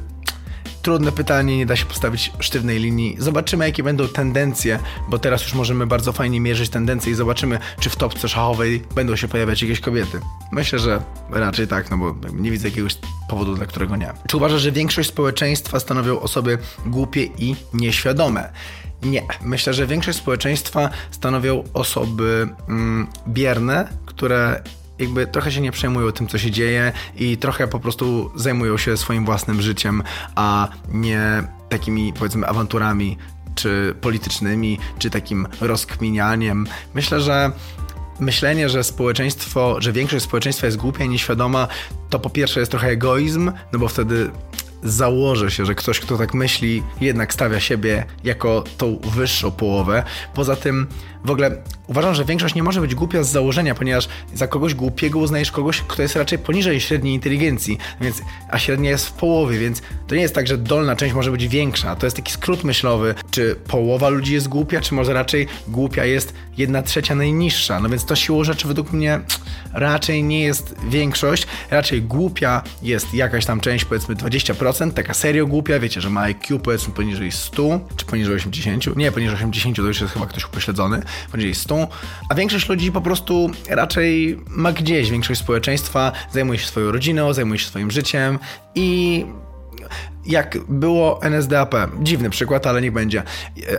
Trudne 0.84 1.12
pytanie, 1.12 1.56
nie 1.56 1.66
da 1.66 1.76
się 1.76 1.86
postawić 1.86 2.32
sztywnej 2.38 2.78
linii. 2.78 3.16
Zobaczymy, 3.18 3.66
jakie 3.66 3.82
będą 3.82 4.08
tendencje, 4.08 4.78
bo 5.08 5.18
teraz 5.18 5.42
już 5.42 5.54
możemy 5.54 5.86
bardzo 5.86 6.12
fajnie 6.12 6.40
mierzyć 6.40 6.70
tendencje 6.70 7.12
i 7.12 7.14
zobaczymy, 7.14 7.58
czy 7.80 7.90
w 7.90 7.96
topce 7.96 8.28
szachowej 8.28 8.82
będą 8.94 9.16
się 9.16 9.28
pojawiać 9.28 9.62
jakieś 9.62 9.80
kobiety. 9.80 10.20
Myślę, 10.52 10.78
że 10.78 11.02
raczej 11.30 11.68
tak, 11.68 11.90
no 11.90 11.98
bo 11.98 12.14
nie 12.32 12.50
widzę 12.50 12.68
jakiegoś 12.68 12.96
powodu, 13.28 13.54
dla 13.54 13.66
którego 13.66 13.96
nie. 13.96 14.12
Czy 14.28 14.36
uważasz, 14.36 14.60
że 14.60 14.72
większość 14.72 15.08
społeczeństwa 15.08 15.80
stanowią 15.80 16.20
osoby 16.20 16.58
głupie 16.86 17.22
i 17.22 17.56
nieświadome? 17.74 18.52
Nie. 19.02 19.22
Myślę, 19.42 19.74
że 19.74 19.86
większość 19.86 20.18
społeczeństwa 20.18 20.90
stanowią 21.10 21.64
osoby 21.74 22.48
mm, 22.68 23.06
bierne, 23.28 23.88
które 24.06 24.62
jakby 24.98 25.26
trochę 25.26 25.52
się 25.52 25.60
nie 25.60 25.72
przejmują 25.72 26.12
tym, 26.12 26.28
co 26.28 26.38
się 26.38 26.50
dzieje 26.50 26.92
i 27.16 27.36
trochę 27.36 27.68
po 27.68 27.80
prostu 27.80 28.30
zajmują 28.36 28.76
się 28.76 28.96
swoim 28.96 29.24
własnym 29.24 29.62
życiem, 29.62 30.02
a 30.34 30.68
nie 30.88 31.42
takimi 31.68 32.12
powiedzmy 32.12 32.46
awanturami 32.46 33.18
czy 33.54 33.94
politycznymi, 34.00 34.78
czy 34.98 35.10
takim 35.10 35.46
rozkminianiem. 35.60 36.66
Myślę, 36.94 37.20
że 37.20 37.52
myślenie, 38.20 38.68
że 38.68 38.84
społeczeństwo, 38.84 39.76
że 39.78 39.92
większość 39.92 40.24
społeczeństwa 40.24 40.66
jest 40.66 40.78
głupia 40.78 41.04
i 41.04 41.08
nieświadoma, 41.08 41.68
to 42.10 42.18
po 42.18 42.30
pierwsze 42.30 42.60
jest 42.60 42.70
trochę 42.70 42.88
egoizm, 42.88 43.52
no 43.72 43.78
bo 43.78 43.88
wtedy 43.88 44.30
założę 44.82 45.50
się, 45.50 45.66
że 45.66 45.74
ktoś, 45.74 46.00
kto 46.00 46.18
tak 46.18 46.34
myśli, 46.34 46.82
jednak 47.00 47.34
stawia 47.34 47.60
siebie 47.60 48.04
jako 48.24 48.64
tą 48.78 48.98
wyższą 48.98 49.50
połowę. 49.50 50.04
Poza 50.34 50.56
tym, 50.56 50.86
w 51.24 51.30
ogóle 51.30 51.62
uważam, 51.86 52.14
że 52.14 52.24
większość 52.24 52.54
nie 52.54 52.62
może 52.62 52.80
być 52.80 52.94
głupia 52.94 53.22
z 53.22 53.30
założenia, 53.30 53.74
ponieważ 53.74 54.08
za 54.34 54.46
kogoś 54.46 54.74
głupiego 54.74 55.18
uznajesz 55.18 55.52
kogoś, 55.52 55.80
kto 55.80 56.02
jest 56.02 56.16
raczej 56.16 56.38
poniżej 56.38 56.80
średniej 56.80 57.14
inteligencji, 57.14 57.78
więc, 58.00 58.22
a 58.50 58.58
średnia 58.58 58.90
jest 58.90 59.06
w 59.06 59.12
połowie, 59.12 59.58
więc 59.58 59.82
to 60.06 60.14
nie 60.14 60.22
jest 60.22 60.34
tak, 60.34 60.46
że 60.46 60.58
dolna 60.58 60.96
część 60.96 61.14
może 61.14 61.30
być 61.30 61.48
większa. 61.48 61.96
To 61.96 62.06
jest 62.06 62.16
taki 62.16 62.32
skrót 62.32 62.64
myślowy, 62.64 63.14
czy 63.30 63.56
połowa 63.68 64.08
ludzi 64.08 64.34
jest 64.34 64.48
głupia, 64.48 64.80
czy 64.80 64.94
może 64.94 65.12
raczej 65.12 65.46
głupia 65.68 66.04
jest 66.04 66.34
jedna 66.56 66.82
trzecia 66.82 67.14
najniższa. 67.14 67.80
No 67.80 67.88
więc 67.88 68.04
to 68.04 68.16
siłą 68.16 68.44
rzeczy 68.44 68.68
według 68.68 68.92
mnie 68.92 69.20
raczej 69.72 70.24
nie 70.24 70.40
jest 70.40 70.74
większość, 70.88 71.46
raczej 71.70 72.02
głupia 72.02 72.62
jest 72.82 73.14
jakaś 73.14 73.46
tam 73.46 73.60
część, 73.60 73.84
powiedzmy 73.84 74.14
20%, 74.14 74.92
taka 74.92 75.14
serio 75.14 75.46
głupia, 75.46 75.78
wiecie, 75.78 76.00
że 76.00 76.10
ma 76.10 76.20
IQ 76.20 76.58
powiedzmy 76.58 76.94
poniżej 76.94 77.32
100, 77.32 77.80
czy 77.96 78.06
poniżej 78.06 78.34
80, 78.34 78.96
nie, 78.96 79.12
poniżej 79.12 79.34
80 79.34 79.76
to 79.76 79.82
już 79.82 80.00
jest 80.00 80.12
chyba 80.12 80.26
ktoś 80.26 80.44
upośledzony, 80.44 81.02
poniżej 81.30 81.54
100, 81.54 81.88
a 82.28 82.34
większość 82.34 82.68
ludzi 82.68 82.92
po 82.92 83.00
prostu 83.00 83.50
raczej 83.68 84.40
ma 84.46 84.72
gdzieś, 84.72 85.10
większość 85.10 85.40
społeczeństwa 85.40 86.12
zajmuje 86.32 86.58
się 86.58 86.66
swoją 86.66 86.92
rodziną, 86.92 87.32
zajmuje 87.32 87.58
się 87.58 87.66
swoim 87.66 87.90
życiem 87.90 88.38
i 88.74 89.24
jak 90.26 90.58
było 90.68 91.22
NSDAP. 91.22 91.74
Dziwny 92.02 92.30
przykład, 92.30 92.66
ale 92.66 92.82
niech 92.82 92.92
będzie. 92.92 93.22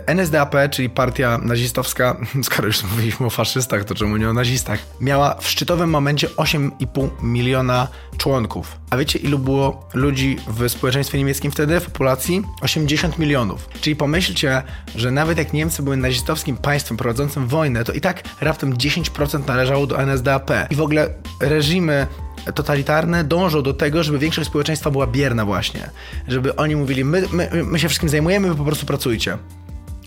NSDAP, 0.06 0.54
czyli 0.70 0.90
partia 0.90 1.38
nazistowska, 1.38 2.16
skoro 2.42 2.66
już 2.66 2.84
mówiliśmy 2.84 3.26
o 3.26 3.30
faszystach, 3.30 3.84
to 3.84 3.94
czemu 3.94 4.16
nie 4.16 4.30
o 4.30 4.32
nazistach, 4.32 4.80
miała 5.00 5.34
w 5.34 5.48
szczytowym 5.48 5.90
momencie 5.90 6.28
8,5 6.28 7.08
miliona 7.22 7.88
członków. 8.18 8.76
A 8.90 8.96
wiecie, 8.96 9.18
ilu 9.18 9.38
było 9.38 9.88
ludzi 9.94 10.36
w 10.48 10.68
społeczeństwie 10.68 11.18
niemieckim 11.18 11.50
wtedy, 11.50 11.80
w 11.80 11.84
populacji? 11.84 12.42
80 12.60 13.18
milionów. 13.18 13.68
Czyli 13.80 13.96
pomyślcie, 13.96 14.62
że 14.96 15.10
nawet 15.10 15.38
jak 15.38 15.52
Niemcy 15.52 15.82
były 15.82 15.96
nazistowskim 15.96 16.56
państwem 16.56 16.96
prowadzącym 16.96 17.46
wojnę, 17.46 17.84
to 17.84 17.92
i 17.92 18.00
tak 18.00 18.22
raptem 18.40 18.74
10% 18.74 19.48
należało 19.48 19.86
do 19.86 20.02
NSDAP. 20.02 20.50
I 20.70 20.74
w 20.74 20.80
ogóle 20.80 21.08
reżimy 21.40 22.06
totalitarne 22.54 23.24
dążą 23.24 23.62
do 23.62 23.74
tego, 23.74 24.02
żeby 24.02 24.18
większość 24.18 24.48
społeczeństwa 24.48 24.90
była 24.90 25.06
bierna 25.06 25.44
właśnie. 25.44 25.90
Żeby 26.28 26.56
oni 26.56 26.76
mówili, 26.76 27.04
my, 27.04 27.22
my, 27.32 27.50
my 27.64 27.78
się 27.78 27.88
wszystkim 27.88 28.08
zajmujemy, 28.08 28.48
wy 28.48 28.54
po 28.54 28.64
prostu 28.64 28.86
pracujcie. 28.86 29.38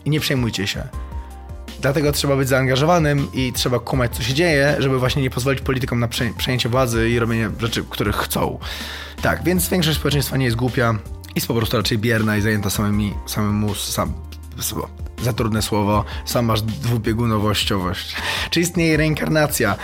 I 0.06 0.10
nie 0.10 0.20
przejmujcie 0.20 0.68
się. 0.68 0.84
Dlatego 1.82 2.12
trzeba 2.12 2.36
być 2.36 2.50
zaangażowanym 2.50 3.28
i 3.34 3.54
trzeba 3.54 3.80
kumać, 3.80 4.16
co 4.16 4.24
się 4.24 4.34
dzieje, 4.34 4.76
żeby 4.80 5.00
właśnie 5.00 5.22
nie 5.22 5.30
pozwolić 5.30 5.62
politykom 5.62 6.00
na 6.00 6.08
przejęcie 6.38 6.70
władzy 6.70 7.10
i 7.10 7.20
robienie 7.20 7.50
rzeczy, 7.60 7.84
których 7.90 8.16
chcą. 8.16 8.60
Tak, 9.22 9.44
więc 9.44 9.70
większość 9.70 9.98
społeczeństwa 9.98 10.38
nie 10.38 10.46
jest 10.46 10.58
głupia, 10.58 10.96
jest 11.36 11.48
po 11.48 11.54
prostu 11.54 11.78
raczej 11.78 11.98
bierna 11.98 12.38
i 12.38 12.42
zajęta 12.42 12.70
samymi, 12.70 13.14
samemu, 13.26 13.76
sam, 13.76 14.14
za 15.22 15.34
trudne 15.34 15.62
słowo, 15.62 16.06
sam 16.26 16.46
masz 16.46 16.62
dwubiegunowościowość. 16.62 18.16
Czy 18.50 18.60
istnieje 18.60 18.98
reinkarnacja? 18.98 19.76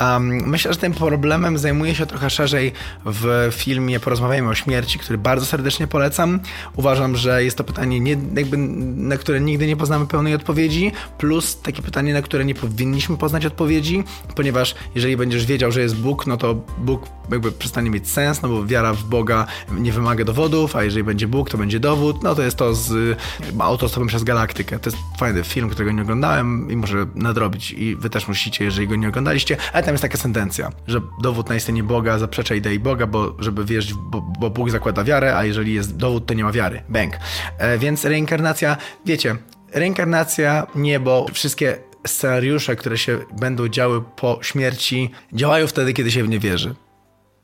Um, 0.00 0.26
myślę, 0.26 0.72
że 0.72 0.78
tym 0.78 0.92
problemem 0.92 1.58
zajmuje 1.58 1.94
się 1.94 2.06
trochę 2.06 2.30
szerzej 2.30 2.72
w 3.04 3.48
filmie 3.52 4.00
Porozmawiajmy 4.00 4.48
o 4.48 4.54
śmierci, 4.54 4.98
który 4.98 5.18
bardzo 5.18 5.46
serdecznie 5.46 5.86
polecam. 5.86 6.40
Uważam, 6.76 7.16
że 7.16 7.44
jest 7.44 7.56
to 7.56 7.64
pytanie, 7.64 8.00
nie, 8.00 8.16
jakby, 8.36 8.56
na 8.96 9.16
które 9.16 9.40
nigdy 9.40 9.66
nie 9.66 9.76
poznamy 9.76 10.06
pełnej 10.06 10.34
odpowiedzi, 10.34 10.92
plus 11.18 11.60
takie 11.60 11.82
pytanie, 11.82 12.12
na 12.12 12.22
które 12.22 12.44
nie 12.44 12.54
powinniśmy 12.54 13.16
poznać 13.16 13.46
odpowiedzi, 13.46 14.04
ponieważ 14.34 14.74
jeżeli 14.94 15.16
będziesz 15.16 15.46
wiedział, 15.46 15.72
że 15.72 15.80
jest 15.80 15.96
Bóg, 15.96 16.26
no 16.26 16.36
to 16.36 16.54
Bóg 16.78 17.06
jakby 17.30 17.52
przestanie 17.52 17.90
mieć 17.90 18.08
sens, 18.08 18.42
no 18.42 18.48
bo 18.48 18.64
wiara 18.66 18.94
w 18.94 19.04
Boga 19.04 19.46
nie 19.70 19.92
wymaga 19.92 20.24
dowodów, 20.24 20.76
a 20.76 20.84
jeżeli 20.84 21.04
będzie 21.04 21.28
Bóg, 21.28 21.50
to 21.50 21.58
będzie 21.58 21.80
dowód. 21.80 22.22
No 22.22 22.34
to 22.34 22.42
jest 22.42 22.56
to 22.56 22.74
z 22.74 23.18
autostopem 23.58 24.08
przez 24.08 24.24
galaktykę. 24.24 24.78
To 24.84 24.90
jest 24.90 25.02
fajny 25.18 25.44
film, 25.44 25.70
którego 25.70 25.92
nie 25.92 26.02
oglądałem 26.02 26.70
i 26.70 26.76
muszę 26.76 27.06
nadrobić 27.14 27.72
i 27.72 27.96
wy 27.96 28.10
też 28.10 28.28
musicie, 28.28 28.64
jeżeli 28.64 28.88
go 28.88 28.96
nie 28.96 29.08
oglądaliście, 29.08 29.56
ale 29.72 29.82
tam 29.82 29.94
jest 29.94 30.02
taka 30.02 30.16
sentencja, 30.16 30.70
że 30.86 31.00
dowód 31.22 31.48
na 31.48 31.54
istnienie 31.54 31.82
Boga 31.82 32.18
zaprzecza 32.18 32.54
idei 32.54 32.78
Boga, 32.78 33.06
bo 33.06 33.36
żeby 33.38 33.64
wierzyć, 33.64 33.94
bo, 33.94 34.20
bo 34.20 34.50
Bóg 34.50 34.70
zakłada 34.70 35.04
wiarę, 35.04 35.36
a 35.36 35.44
jeżeli 35.44 35.74
jest 35.74 35.96
dowód, 35.96 36.26
to 36.26 36.34
nie 36.34 36.44
ma 36.44 36.52
wiary. 36.52 36.82
Bang. 36.88 37.14
E, 37.58 37.78
więc 37.78 38.04
reinkarnacja, 38.04 38.76
wiecie, 39.06 39.36
reinkarnacja, 39.72 40.66
niebo, 40.74 41.26
wszystkie 41.32 41.78
scenariusze, 42.06 42.76
które 42.76 42.98
się 42.98 43.18
będą 43.40 43.68
działy 43.68 44.02
po 44.16 44.38
śmierci, 44.42 45.10
działają 45.32 45.66
wtedy, 45.66 45.92
kiedy 45.92 46.10
się 46.10 46.24
w 46.24 46.28
nie 46.28 46.38
wierzy. 46.38 46.74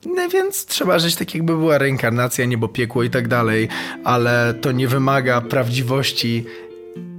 No 0.07 0.29
więc 0.29 0.67
trzeba 0.67 0.99
żyć 0.99 1.17
tak, 1.17 1.35
jakby 1.35 1.57
była 1.57 1.79
reinkarnacja, 1.79 2.45
niebo, 2.45 2.69
piekło 2.69 3.03
i 3.03 3.11
tak 3.11 3.29
dalej, 3.29 3.69
ale 4.05 4.55
to 4.61 4.73
nie 4.73 4.89
wymaga 4.89 5.41
prawdziwości 5.41 6.45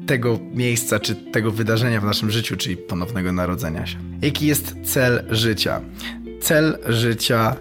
tego 0.07 0.39
miejsca 0.53 0.99
czy 0.99 1.15
tego 1.15 1.51
wydarzenia 1.51 2.01
w 2.01 2.03
naszym 2.03 2.31
życiu, 2.31 2.57
czyli 2.57 2.77
ponownego 2.77 3.31
narodzenia 3.31 3.85
się. 3.85 3.97
Jaki 4.21 4.45
jest 4.45 4.75
cel 4.83 5.23
życia? 5.29 5.81
Cel 6.41 6.77
życia. 6.87 7.55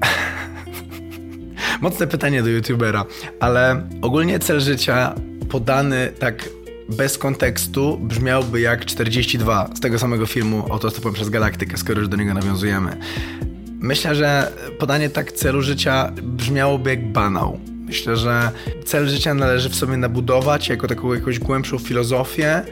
Mocne 1.80 2.06
pytanie 2.06 2.42
do 2.42 2.48
youtubera, 2.48 3.04
ale 3.40 3.88
ogólnie 4.02 4.38
cel 4.38 4.60
życia 4.60 5.14
podany 5.48 6.12
tak 6.18 6.48
bez 6.88 7.18
kontekstu 7.18 7.98
brzmiałby 7.98 8.60
jak 8.60 8.84
42 8.84 9.70
z 9.74 9.80
tego 9.80 9.98
samego 9.98 10.26
filmu 10.26 10.64
Autostopem 10.70 11.12
przez 11.12 11.28
Galaktykę, 11.28 11.76
skoro 11.76 12.00
już 12.00 12.08
do 12.08 12.16
niego 12.16 12.34
nawiązujemy. 12.34 12.96
Myślę, 13.80 14.14
że 14.14 14.52
podanie 14.78 15.10
tak 15.10 15.32
celu 15.32 15.62
życia 15.62 16.12
brzmiałoby 16.22 16.90
jak 16.90 17.12
banał. 17.12 17.60
Myślę, 17.86 18.16
że 18.16 18.50
cel 18.84 19.08
życia 19.08 19.34
należy 19.34 19.68
w 19.68 19.74
sobie 19.74 19.96
nabudować 19.96 20.68
jako 20.68 20.88
taką 20.88 21.14
jakąś 21.14 21.38
głębszą 21.38 21.78
filozofię, 21.78 22.62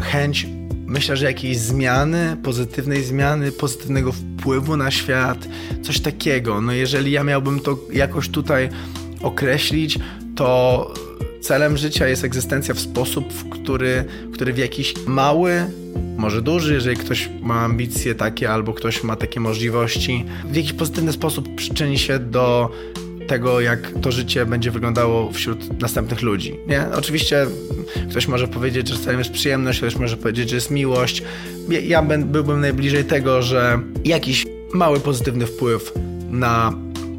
chęć, 0.00 0.46
myślę, 0.86 1.16
że 1.16 1.26
jakiejś 1.26 1.58
zmiany, 1.58 2.36
pozytywnej 2.42 3.04
zmiany, 3.04 3.52
pozytywnego 3.52 4.12
wpływu 4.12 4.76
na 4.76 4.90
świat, 4.90 5.48
coś 5.82 6.00
takiego. 6.00 6.60
No 6.60 6.72
jeżeli 6.72 7.12
ja 7.12 7.24
miałbym 7.24 7.60
to 7.60 7.78
jakoś 7.92 8.28
tutaj 8.28 8.68
określić, 9.22 9.98
to 10.36 10.94
celem 11.40 11.76
życia 11.76 12.08
jest 12.08 12.24
egzystencja 12.24 12.74
w 12.74 12.80
sposób, 12.80 13.32
w 13.32 13.48
który, 13.48 14.04
który 14.32 14.52
w 14.52 14.58
jakiś 14.58 14.94
mały, 15.06 15.64
może 16.16 16.42
duży, 16.42 16.74
jeżeli 16.74 16.96
ktoś 16.96 17.30
ma 17.40 17.60
ambicje 17.60 18.14
takie 18.14 18.50
albo 18.50 18.72
ktoś 18.72 19.02
ma 19.02 19.16
takie 19.16 19.40
możliwości, 19.40 20.24
w 20.44 20.56
jakiś 20.56 20.72
pozytywny 20.72 21.12
sposób 21.12 21.54
przyczyni 21.54 21.98
się 21.98 22.18
do 22.18 22.70
tego, 23.30 23.60
jak 23.60 23.92
to 24.02 24.12
życie 24.12 24.46
będzie 24.46 24.70
wyglądało 24.70 25.32
wśród 25.32 25.80
następnych 25.80 26.22
ludzi. 26.22 26.56
Nie? 26.66 26.86
Oczywiście 26.94 27.46
ktoś 28.10 28.28
może 28.28 28.48
powiedzieć, 28.48 28.88
że 28.88 28.98
celem 28.98 29.18
jest 29.18 29.32
przyjemność, 29.32 29.78
ktoś 29.78 29.96
może 29.96 30.16
powiedzieć, 30.16 30.48
że 30.50 30.56
jest 30.56 30.70
miłość. 30.70 31.22
Ja, 31.82 32.02
byłbym 32.02 32.60
najbliżej 32.60 33.04
tego, 33.04 33.42
że 33.42 33.80
jakiś 34.04 34.46
mały 34.74 35.00
pozytywny 35.00 35.46
wpływ 35.46 35.92
na 36.30 36.72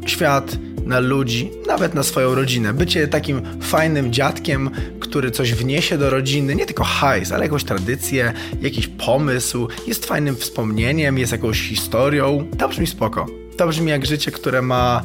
świat, 0.06 0.58
na 0.86 1.00
ludzi, 1.00 1.50
nawet 1.66 1.94
na 1.94 2.02
swoją 2.02 2.34
rodzinę. 2.34 2.74
Bycie 2.74 3.08
takim 3.08 3.42
fajnym 3.60 4.12
dziadkiem, 4.12 4.70
który 5.00 5.30
coś 5.30 5.54
wniesie 5.54 5.98
do 5.98 6.10
rodziny, 6.10 6.54
nie 6.54 6.66
tylko 6.66 6.84
hajs, 6.84 7.32
ale 7.32 7.44
jakąś 7.44 7.64
tradycję, 7.64 8.32
jakiś 8.62 8.86
pomysł, 8.86 9.68
jest 9.86 10.06
fajnym 10.06 10.36
wspomnieniem, 10.36 11.18
jest 11.18 11.32
jakąś 11.32 11.68
historią. 11.68 12.48
To 12.58 12.68
brzmi 12.68 12.86
spoko. 12.86 13.26
To 13.56 13.68
brzmi 13.68 13.90
jak 13.90 14.06
życie, 14.06 14.30
które 14.30 14.62
ma 14.62 15.04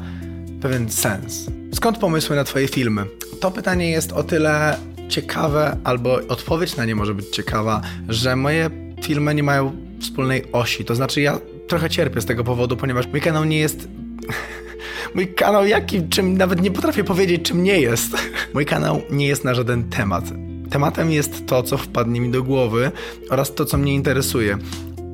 pewien 0.61 0.89
sens. 0.89 1.49
Skąd 1.73 1.97
pomysły 1.97 2.35
na 2.35 2.43
Twoje 2.43 2.67
filmy? 2.67 3.05
To 3.39 3.51
pytanie 3.51 3.91
jest 3.91 4.11
o 4.11 4.23
tyle 4.23 4.77
ciekawe, 5.09 5.77
albo 5.83 6.19
odpowiedź 6.27 6.75
na 6.75 6.85
nie 6.85 6.95
może 6.95 7.13
być 7.13 7.29
ciekawa, 7.29 7.81
że 8.09 8.35
moje 8.35 8.69
filmy 9.03 9.35
nie 9.35 9.43
mają 9.43 9.75
wspólnej 10.01 10.43
osi. 10.51 10.85
To 10.85 10.95
znaczy, 10.95 11.21
ja 11.21 11.39
trochę 11.67 11.89
cierpię 11.89 12.21
z 12.21 12.25
tego 12.25 12.43
powodu, 12.43 12.77
ponieważ 12.77 13.07
mój 13.07 13.21
kanał 13.21 13.45
nie 13.45 13.59
jest. 13.59 13.87
Mój 15.15 15.27
kanał 15.27 15.65
jaki, 15.65 16.07
czym 16.09 16.37
nawet 16.37 16.61
nie 16.61 16.71
potrafię 16.71 17.03
powiedzieć, 17.03 17.41
czym 17.41 17.63
nie 17.63 17.79
jest. 17.79 18.11
Mój 18.53 18.65
kanał 18.65 19.01
nie 19.09 19.27
jest 19.27 19.43
na 19.43 19.55
żaden 19.55 19.89
temat. 19.89 20.23
Tematem 20.69 21.11
jest 21.11 21.45
to, 21.45 21.63
co 21.63 21.77
wpadnie 21.77 22.21
mi 22.21 22.29
do 22.29 22.43
głowy 22.43 22.91
oraz 23.29 23.55
to, 23.55 23.65
co 23.65 23.77
mnie 23.77 23.93
interesuje. 23.93 24.57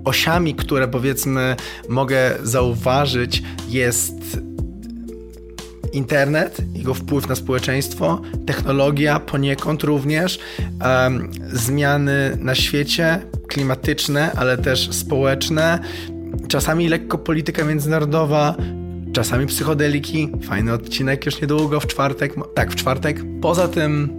Osiami, 0.06 0.56
które 0.56 0.88
powiedzmy 0.88 1.56
mogę 1.90 2.38
zauważyć, 2.44 3.44
jest 3.70 4.14
internet, 5.94 6.62
jego 6.74 6.94
wpływ 6.94 7.30
na 7.30 7.36
społeczeństwo, 7.36 8.22
technologia 8.46 9.20
poniekąd 9.20 9.84
również, 9.84 10.40
um, 10.86 11.32
zmiany 11.54 12.38
na 12.40 12.56
świecie 12.56 13.20
klimatyczne, 13.48 14.32
ale 14.32 14.58
też 14.58 14.90
społeczne, 14.92 15.80
czasami 16.48 16.90
lekko 16.90 17.18
polityka 17.18 17.64
międzynarodowa, 17.66 18.56
czasami 19.14 19.46
psychodeliki. 19.46 20.32
Fajny 20.42 20.74
odcinek 20.74 21.26
już 21.26 21.42
niedługo, 21.42 21.80
w 21.80 21.88
czwartek. 21.88 22.36
Tak, 22.56 22.72
w 22.72 22.76
czwartek. 22.76 23.22
Poza 23.42 23.68
tym 23.68 24.10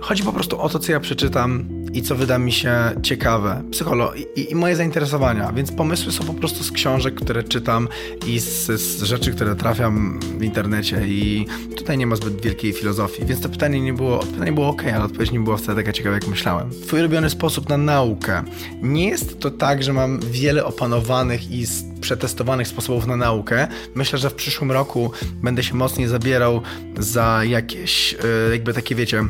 chodzi 0.00 0.22
po 0.22 0.32
prostu 0.32 0.60
o 0.60 0.68
to, 0.68 0.78
co 0.78 0.92
ja 0.92 1.00
przeczytam 1.00 1.75
i 1.96 2.02
co 2.02 2.16
wyda 2.16 2.38
mi 2.38 2.52
się 2.52 2.74
ciekawe. 3.02 3.62
Psycholo 3.70 4.12
i, 4.14 4.50
i 4.50 4.54
moje 4.54 4.76
zainteresowania, 4.76 5.52
więc 5.52 5.72
pomysły 5.72 6.12
są 6.12 6.24
po 6.24 6.34
prostu 6.34 6.64
z 6.64 6.72
książek, 6.72 7.14
które 7.14 7.42
czytam 7.42 7.88
i 8.26 8.38
z, 8.38 8.66
z 8.80 9.02
rzeczy, 9.02 9.32
które 9.32 9.54
trafiam 9.54 10.20
w 10.38 10.42
internecie 10.42 11.02
i 11.06 11.46
tutaj 11.76 11.98
nie 11.98 12.06
ma 12.06 12.16
zbyt 12.16 12.42
wielkiej 12.42 12.72
filozofii, 12.72 13.26
więc 13.26 13.40
to 13.40 13.48
pytanie 13.48 13.80
nie 13.80 13.92
było, 13.92 14.18
pytanie 14.18 14.52
było 14.52 14.68
ok, 14.68 14.82
ale 14.94 15.04
odpowiedź 15.04 15.32
nie 15.32 15.40
była 15.40 15.56
wcale 15.56 15.76
taka 15.76 15.92
ciekawa, 15.92 16.14
jak 16.14 16.26
myślałem. 16.26 16.70
Twój 16.86 17.00
ulubiony 17.00 17.30
sposób 17.30 17.68
na 17.68 17.76
naukę. 17.76 18.42
Nie 18.82 19.08
jest 19.08 19.40
to 19.40 19.50
tak, 19.50 19.82
że 19.82 19.92
mam 19.92 20.20
wiele 20.20 20.64
opanowanych 20.64 21.50
i 21.50 21.66
przetestowanych 22.00 22.68
sposobów 22.68 23.06
na 23.06 23.16
naukę. 23.16 23.68
Myślę, 23.94 24.18
że 24.18 24.30
w 24.30 24.34
przyszłym 24.34 24.72
roku 24.72 25.10
będę 25.42 25.62
się 25.62 25.74
mocniej 25.74 26.08
zabierał 26.08 26.62
za 26.98 27.44
jakieś, 27.44 28.14
e, 28.14 28.52
jakby 28.52 28.72
takie 28.72 28.94
wiecie, 28.94 29.24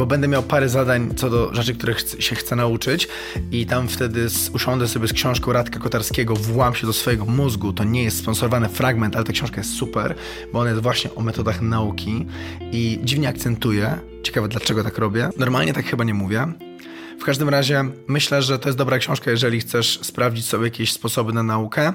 bo 0.00 0.06
będę 0.06 0.28
miał 0.28 0.42
parę 0.42 0.68
zadań 0.68 1.14
co 1.16 1.30
do 1.30 1.54
rzeczy, 1.54 1.74
których 1.74 2.00
się 2.18 2.36
chcę 2.36 2.56
nauczyć 2.56 3.08
i 3.52 3.66
tam 3.66 3.88
wtedy 3.88 4.26
usiądę 4.54 4.88
sobie 4.88 5.08
z 5.08 5.12
książką 5.12 5.52
Radka 5.52 5.78
Kotarskiego, 5.78 6.36
włam 6.36 6.74
się 6.74 6.86
do 6.86 6.92
swojego 6.92 7.24
mózgu. 7.24 7.72
To 7.72 7.84
nie 7.84 8.04
jest 8.04 8.18
sponsorowany 8.18 8.68
fragment, 8.68 9.16
ale 9.16 9.24
ta 9.24 9.32
książka 9.32 9.60
jest 9.60 9.74
super, 9.74 10.14
bo 10.52 10.58
ona 10.58 10.70
jest 10.70 10.82
właśnie 10.82 11.14
o 11.14 11.22
metodach 11.22 11.60
nauki 11.60 12.26
i 12.72 13.00
dziwnie 13.04 13.28
akcentuje. 13.28 13.98
Ciekawe 14.22 14.48
dlaczego 14.48 14.84
tak 14.84 14.98
robię. 14.98 15.30
Normalnie 15.36 15.72
tak 15.72 15.86
chyba 15.86 16.04
nie 16.04 16.14
mówię. 16.14 16.69
W 17.20 17.24
każdym 17.24 17.48
razie 17.48 17.84
myślę, 18.08 18.42
że 18.42 18.58
to 18.58 18.68
jest 18.68 18.78
dobra 18.78 18.98
książka, 18.98 19.30
jeżeli 19.30 19.60
chcesz 19.60 20.00
sprawdzić 20.02 20.46
sobie 20.46 20.64
jakieś 20.64 20.92
sposoby 20.92 21.32
na 21.32 21.42
naukę 21.42 21.92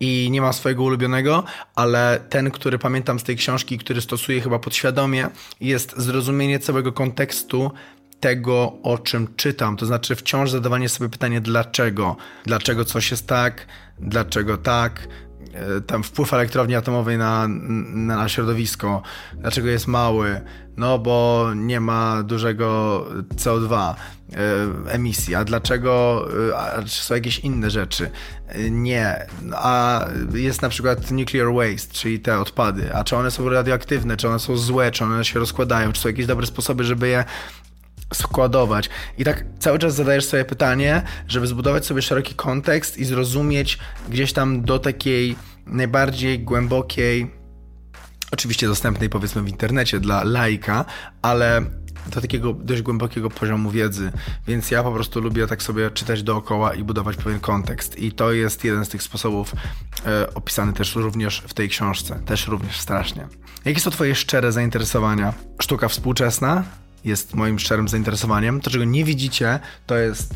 i 0.00 0.28
nie 0.30 0.40
ma 0.40 0.52
swojego 0.52 0.82
ulubionego, 0.82 1.44
ale 1.74 2.20
ten, 2.28 2.50
który 2.50 2.78
pamiętam 2.78 3.18
z 3.18 3.24
tej 3.24 3.36
książki, 3.36 3.78
który 3.78 4.00
stosuję 4.00 4.40
chyba 4.40 4.58
podświadomie, 4.58 5.28
jest 5.60 5.94
zrozumienie 5.96 6.58
całego 6.58 6.92
kontekstu 6.92 7.70
tego, 8.20 8.72
o 8.82 8.98
czym 8.98 9.28
czytam. 9.36 9.76
To 9.76 9.86
znaczy 9.86 10.16
wciąż 10.16 10.50
zadawanie 10.50 10.88
sobie 10.88 11.10
pytania 11.10 11.40
dlaczego. 11.40 12.16
Dlaczego 12.44 12.84
coś 12.84 13.10
jest 13.10 13.26
tak, 13.26 13.66
dlaczego 13.98 14.56
tak, 14.56 15.08
tam 15.86 16.02
wpływ 16.02 16.34
elektrowni 16.34 16.74
atomowej 16.74 17.18
na, 17.18 17.48
na 17.94 18.28
środowisko, 18.28 19.02
dlaczego 19.34 19.68
jest 19.68 19.86
mały, 19.86 20.40
no 20.76 20.98
bo 20.98 21.48
nie 21.56 21.80
ma 21.80 22.22
dużego 22.22 23.06
CO2 23.36 23.94
e, 24.32 24.92
emisji, 24.92 25.34
a 25.34 25.44
dlaczego, 25.44 26.24
e, 26.50 26.58
a, 26.58 26.82
czy 26.82 27.04
są 27.04 27.14
jakieś 27.14 27.38
inne 27.38 27.70
rzeczy? 27.70 28.10
Nie, 28.70 29.26
a 29.52 30.04
jest 30.34 30.62
na 30.62 30.68
przykład 30.68 31.10
nuclear 31.10 31.52
waste, 31.54 31.94
czyli 31.94 32.20
te 32.20 32.40
odpady, 32.40 32.94
a 32.94 33.04
czy 33.04 33.16
one 33.16 33.30
są 33.30 33.48
radioaktywne, 33.48 34.16
czy 34.16 34.28
one 34.28 34.38
są 34.38 34.56
złe, 34.56 34.90
czy 34.90 35.04
one 35.04 35.24
się 35.24 35.38
rozkładają, 35.38 35.92
czy 35.92 36.00
są 36.00 36.08
jakieś 36.08 36.26
dobre 36.26 36.46
sposoby, 36.46 36.84
żeby 36.84 37.08
je 37.08 37.24
składować. 38.12 38.90
I 39.18 39.24
tak 39.24 39.44
cały 39.58 39.78
czas 39.78 39.94
zadajesz 39.94 40.24
sobie 40.24 40.44
pytanie, 40.44 41.02
żeby 41.28 41.46
zbudować 41.46 41.86
sobie 41.86 42.02
szeroki 42.02 42.34
kontekst 42.34 42.98
i 42.98 43.04
zrozumieć 43.04 43.78
gdzieś 44.08 44.32
tam 44.32 44.62
do 44.62 44.78
takiej 44.78 45.36
najbardziej 45.66 46.40
głębokiej, 46.40 47.30
oczywiście 48.32 48.66
dostępnej 48.66 49.08
powiedzmy 49.08 49.42
w 49.42 49.48
internecie 49.48 50.00
dla 50.00 50.24
laika, 50.24 50.84
ale 51.22 51.62
do 52.06 52.20
takiego 52.20 52.52
dość 52.52 52.82
głębokiego 52.82 53.30
poziomu 53.30 53.70
wiedzy, 53.70 54.12
więc 54.46 54.70
ja 54.70 54.82
po 54.82 54.92
prostu 54.92 55.20
lubię 55.20 55.46
tak 55.46 55.62
sobie 55.62 55.90
czytać 55.90 56.22
dookoła 56.22 56.74
i 56.74 56.84
budować 56.84 57.16
pewien 57.16 57.40
kontekst. 57.40 57.98
I 57.98 58.12
to 58.12 58.32
jest 58.32 58.64
jeden 58.64 58.84
z 58.84 58.88
tych 58.88 59.02
sposobów 59.02 59.54
e, 60.06 60.34
opisany 60.34 60.72
też 60.72 60.94
również 60.96 61.42
w 61.46 61.54
tej 61.54 61.68
książce, 61.68 62.20
też 62.26 62.48
również 62.48 62.80
strasznie. 62.80 63.26
Jakie 63.64 63.80
są 63.80 63.90
Twoje 63.90 64.14
szczere 64.14 64.52
zainteresowania? 64.52 65.34
Sztuka 65.62 65.88
współczesna, 65.88 66.64
jest 67.04 67.34
moim 67.34 67.58
szczerym 67.58 67.88
zainteresowaniem. 67.88 68.60
To, 68.60 68.70
czego 68.70 68.84
nie 68.84 69.04
widzicie, 69.04 69.60
to 69.86 69.96
jest 69.96 70.34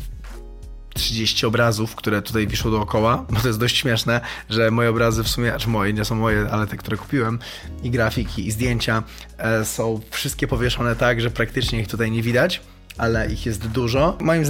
30 0.93 1.45
obrazów, 1.45 1.95
które 1.95 2.21
tutaj 2.21 2.47
wiszą 2.47 2.71
dookoła, 2.71 3.17
bo 3.29 3.39
to 3.39 3.47
jest 3.47 3.59
dość 3.59 3.77
śmieszne, 3.77 4.21
że 4.49 4.71
moje 4.71 4.89
obrazy 4.89 5.23
w 5.23 5.27
sumie, 5.27 5.49
znaczy 5.49 5.69
moje, 5.69 5.93
nie 5.93 6.05
są 6.05 6.15
moje, 6.15 6.49
ale 6.51 6.67
te, 6.67 6.77
które 6.77 6.97
kupiłem, 6.97 7.39
i 7.83 7.91
grafiki, 7.91 8.47
i 8.47 8.51
zdjęcia 8.51 9.03
e, 9.37 9.65
są 9.65 10.01
wszystkie 10.11 10.47
powieszone 10.47 10.95
tak, 10.95 11.21
że 11.21 11.31
praktycznie 11.31 11.79
ich 11.79 11.87
tutaj 11.87 12.11
nie 12.11 12.21
widać 12.21 12.61
ale 12.97 13.31
ich 13.31 13.45
jest 13.45 13.67
dużo. 13.67 14.17
Moim 14.21 14.43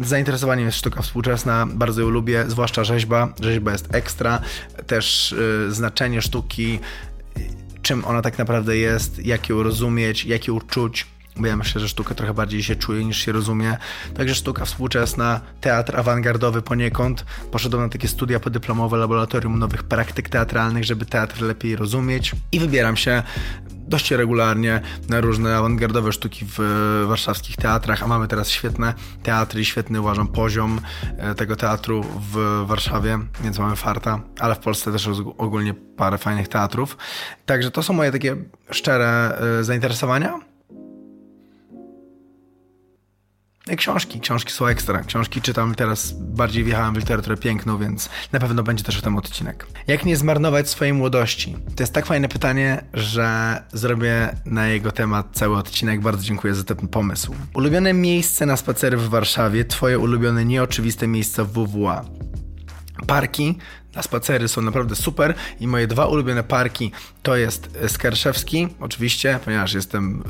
zainteresowaniem 0.00 0.66
jest 0.66 0.78
sztuka 0.78 1.02
współczesna, 1.02 1.66
bardzo 1.66 2.00
ją 2.00 2.08
lubię, 2.08 2.44
zwłaszcza 2.48 2.84
rzeźba. 2.84 3.34
Rzeźba 3.40 3.72
jest 3.72 3.94
ekstra, 3.94 4.40
też 4.86 5.32
y, 5.32 5.72
znaczenie 5.72 6.22
sztuki, 6.22 6.78
czym 7.82 8.04
ona 8.04 8.22
tak 8.22 8.38
naprawdę 8.38 8.76
jest, 8.76 9.26
jak 9.26 9.48
ją 9.48 9.62
rozumieć, 9.62 10.24
jak 10.24 10.48
ją 10.48 10.60
czuć 10.60 11.06
bo 11.36 11.46
ja 11.46 11.56
myślę, 11.56 11.80
że 11.80 11.88
sztuka 11.88 12.14
trochę 12.14 12.34
bardziej 12.34 12.62
się 12.62 12.76
czuje 12.76 13.04
niż 13.04 13.18
się 13.18 13.32
rozumie. 13.32 13.76
Także 14.16 14.34
sztuka 14.34 14.64
współczesna, 14.64 15.40
teatr 15.60 15.96
awangardowy 15.96 16.62
poniekąd. 16.62 17.24
Poszedłem 17.50 17.82
na 17.82 17.88
takie 17.88 18.08
studia 18.08 18.40
podyplomowe, 18.40 18.96
laboratorium 18.96 19.58
nowych 19.58 19.82
praktyk 19.82 20.28
teatralnych, 20.28 20.84
żeby 20.84 21.06
teatr 21.06 21.42
lepiej 21.42 21.76
rozumieć 21.76 22.32
i 22.52 22.60
wybieram 22.60 22.96
się 22.96 23.22
dość 23.88 24.10
regularnie 24.10 24.80
na 25.08 25.20
różne 25.20 25.56
awangardowe 25.56 26.12
sztuki 26.12 26.46
w 26.58 26.58
warszawskich 27.08 27.56
teatrach, 27.56 28.02
a 28.02 28.06
mamy 28.06 28.28
teraz 28.28 28.48
świetne 28.48 28.94
teatry 29.22 29.60
i 29.60 29.64
świetny, 29.64 30.00
uważam, 30.00 30.28
poziom 30.28 30.80
e, 31.18 31.34
tego 31.34 31.56
teatru 31.56 32.04
w 32.32 32.64
Warszawie, 32.66 33.18
więc 33.42 33.58
mamy 33.58 33.76
farta, 33.76 34.20
ale 34.40 34.54
w 34.54 34.58
Polsce 34.58 34.92
też 34.92 35.08
ogólnie 35.38 35.74
parę 35.74 36.18
fajnych 36.18 36.48
teatrów. 36.48 36.96
Także 37.46 37.70
to 37.70 37.82
są 37.82 37.92
moje 37.92 38.12
takie 38.12 38.36
szczere 38.70 39.38
e, 39.60 39.64
zainteresowania. 39.64 40.53
Książki, 43.76 44.20
książki 44.20 44.52
są 44.52 44.66
ekstra. 44.66 45.02
Książki 45.02 45.40
czytam 45.40 45.74
teraz, 45.74 46.12
bardziej 46.12 46.64
wjechałem 46.64 46.94
w 46.94 46.98
literaturę 46.98 47.36
piękną, 47.36 47.78
więc 47.78 48.08
na 48.32 48.40
pewno 48.40 48.62
będzie 48.62 48.84
też 48.84 48.98
o 48.98 49.02
tym 49.02 49.16
odcinek. 49.16 49.66
Jak 49.86 50.04
nie 50.04 50.16
zmarnować 50.16 50.68
swojej 50.68 50.94
młodości? 50.94 51.56
To 51.76 51.82
jest 51.82 51.92
tak 51.92 52.06
fajne 52.06 52.28
pytanie, 52.28 52.84
że 52.94 53.62
zrobię 53.72 54.36
na 54.44 54.66
jego 54.66 54.92
temat 54.92 55.26
cały 55.32 55.56
odcinek. 55.56 56.00
Bardzo 56.00 56.22
dziękuję 56.22 56.54
za 56.54 56.64
ten 56.64 56.88
pomysł. 56.88 57.34
Ulubione 57.54 57.92
miejsce 57.92 58.46
na 58.46 58.56
spacery 58.56 58.96
w 58.96 59.08
Warszawie, 59.08 59.64
twoje 59.64 59.98
ulubione 59.98 60.44
nieoczywiste 60.44 61.06
miejsca 61.06 61.44
w 61.44 61.48
WWA. 61.48 62.04
Parki 63.06 63.58
na 63.94 64.02
spacery 64.02 64.48
są 64.48 64.62
naprawdę 64.62 64.96
super 64.96 65.34
i 65.60 65.66
moje 65.66 65.86
dwa 65.86 66.06
ulubione 66.06 66.42
parki 66.42 66.92
to 67.22 67.36
jest 67.36 67.78
Skarszewski, 67.88 68.68
oczywiście, 68.80 69.38
ponieważ 69.44 69.74
jestem 69.74 70.24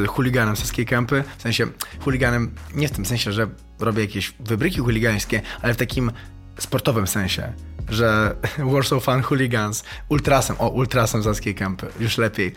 yy, 0.00 0.06
chuliganem 0.06 0.56
Saskiej 0.56 0.86
Kępy, 0.86 1.24
w 1.38 1.42
sensie 1.42 1.66
chuliganem 2.00 2.54
nie 2.74 2.88
w 2.88 2.92
tym 2.92 3.06
sensie, 3.06 3.32
że 3.32 3.48
robię 3.78 4.00
jakieś 4.02 4.34
wybryki 4.40 4.78
chuligańskie, 4.78 5.42
ale 5.62 5.74
w 5.74 5.76
takim 5.76 6.12
sportowym 6.58 7.06
sensie, 7.06 7.52
że 7.88 8.36
Warsaw 8.72 9.04
Fan 9.04 9.22
Hooligans, 9.22 9.84
ultrasem, 10.08 10.56
o 10.58 10.68
ultrasem 10.68 11.22
Saskiej 11.22 11.54
Kępy, 11.54 11.86
już 12.00 12.18
lepiej 12.18 12.52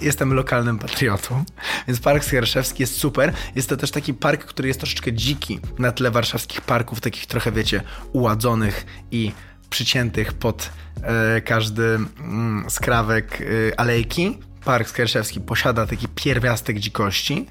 jestem 0.00 0.34
lokalnym 0.34 0.78
patriotą, 0.78 1.44
więc 1.88 2.00
Park 2.00 2.24
Skarszewski 2.24 2.82
jest 2.82 2.96
super. 2.96 3.32
Jest 3.54 3.68
to 3.68 3.76
też 3.76 3.90
taki 3.90 4.14
park, 4.14 4.44
który 4.44 4.68
jest 4.68 4.80
troszeczkę 4.80 5.12
dziki 5.12 5.60
na 5.78 5.92
tle 5.92 6.10
warszawskich 6.10 6.60
parków, 6.60 7.00
takich 7.00 7.26
trochę, 7.26 7.52
wiecie, 7.52 7.82
uładzonych 8.12 8.86
i 9.10 9.32
przyciętych 9.70 10.32
pod 10.32 10.70
e, 11.02 11.40
każdy 11.40 11.82
mm, 11.84 12.64
skrawek 12.70 13.40
e, 13.40 13.80
alejki. 13.80 14.38
Park 14.64 14.88
Skarszewski 14.88 15.40
posiada 15.40 15.86
taki 15.86 16.08
pierwiastek 16.08 16.78
dzikości 16.78 17.46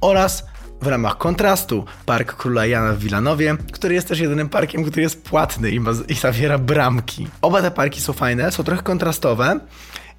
oraz 0.00 0.44
w 0.82 0.86
ramach 0.86 1.18
kontrastu 1.18 1.84
Park 2.06 2.36
Króla 2.36 2.66
Jana 2.66 2.92
w 2.92 2.98
Wilanowie, 2.98 3.56
który 3.72 3.94
jest 3.94 4.08
też 4.08 4.18
jedynym 4.18 4.48
parkiem, 4.48 4.84
który 4.84 5.02
jest 5.02 5.22
płatny 5.22 5.70
i, 5.70 5.80
ma, 5.80 5.90
i 6.08 6.14
zawiera 6.14 6.58
bramki. 6.58 7.28
Oba 7.42 7.62
te 7.62 7.70
parki 7.70 8.00
są 8.00 8.12
fajne, 8.12 8.52
są 8.52 8.64
trochę 8.64 8.82
kontrastowe 8.82 9.60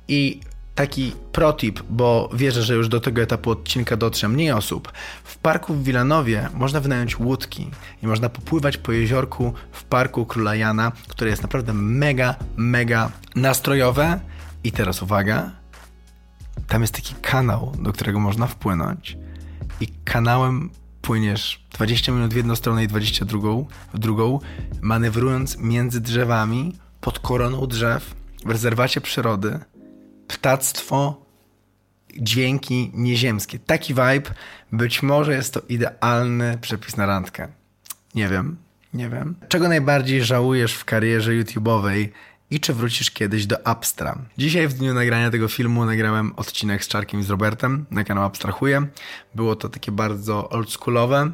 i 0.07 0.39
taki 0.75 1.11
protip, 1.31 1.83
bo 1.89 2.29
wierzę, 2.33 2.63
że 2.63 2.75
już 2.75 2.89
do 2.89 2.99
tego 2.99 3.21
etapu 3.21 3.49
odcinka 3.49 3.97
dotrze 3.97 4.27
mniej 4.27 4.51
osób. 4.51 4.91
W 5.23 5.37
parku 5.37 5.73
w 5.73 5.83
Wilanowie 5.83 6.49
można 6.53 6.79
wynająć 6.79 7.19
łódki 7.19 7.71
i 8.03 8.07
można 8.07 8.29
popływać 8.29 8.77
po 8.77 8.91
jeziorku 8.91 9.53
w 9.71 9.83
parku 9.83 10.25
Króla 10.25 10.55
Jana, 10.55 10.91
które 11.07 11.29
jest 11.29 11.41
naprawdę 11.41 11.73
mega, 11.73 12.35
mega 12.57 13.11
nastrojowe. 13.35 14.19
I 14.63 14.71
teraz 14.71 15.01
uwaga, 15.01 15.51
tam 16.67 16.81
jest 16.81 16.93
taki 16.93 17.15
kanał, 17.21 17.71
do 17.79 17.93
którego 17.93 18.19
można 18.19 18.47
wpłynąć 18.47 19.17
i 19.81 19.87
kanałem 20.03 20.69
płyniesz 21.01 21.65
20 21.73 22.11
minut 22.11 22.33
w 22.33 22.37
jedną 22.37 22.55
stronę 22.55 22.83
i 22.83 22.87
22 22.87 23.39
w 23.93 23.99
drugą, 23.99 24.39
manewrując 24.81 25.57
między 25.57 26.01
drzewami 26.01 26.75
pod 27.01 27.19
koroną 27.19 27.67
drzew 27.67 28.15
w 28.45 28.49
rezerwacie 28.49 29.01
przyrody 29.01 29.59
ptactwo, 30.27 31.25
dźwięki 32.17 32.91
nieziemskie. 32.93 33.59
Taki 33.59 33.93
vibe, 33.93 34.31
być 34.71 35.03
może 35.03 35.33
jest 35.33 35.53
to 35.53 35.61
idealny 35.69 36.57
przepis 36.61 36.97
na 36.97 37.05
randkę. 37.05 37.47
Nie 38.15 38.27
wiem, 38.27 38.57
nie 38.93 39.09
wiem. 39.09 39.35
Czego 39.47 39.67
najbardziej 39.67 40.23
żałujesz 40.23 40.73
w 40.73 40.85
karierze 40.85 41.31
YouTube'owej 41.31 42.09
i 42.51 42.59
czy 42.59 42.73
wrócisz 42.73 43.11
kiedyś 43.11 43.45
do 43.45 43.67
Abstra? 43.67 44.17
Dzisiaj 44.37 44.67
w 44.67 44.73
dniu 44.73 44.93
nagrania 44.93 45.31
tego 45.31 45.47
filmu 45.47 45.85
nagrałem 45.85 46.33
odcinek 46.35 46.83
z 46.83 46.87
Czarkiem 46.87 47.19
i 47.19 47.23
z 47.23 47.29
Robertem 47.29 47.85
na 47.91 48.03
kanał 48.03 48.23
Abstrahuję. 48.23 48.87
Było 49.35 49.55
to 49.55 49.69
takie 49.69 49.91
bardzo 49.91 50.49
oldschoolowe, 50.49 51.31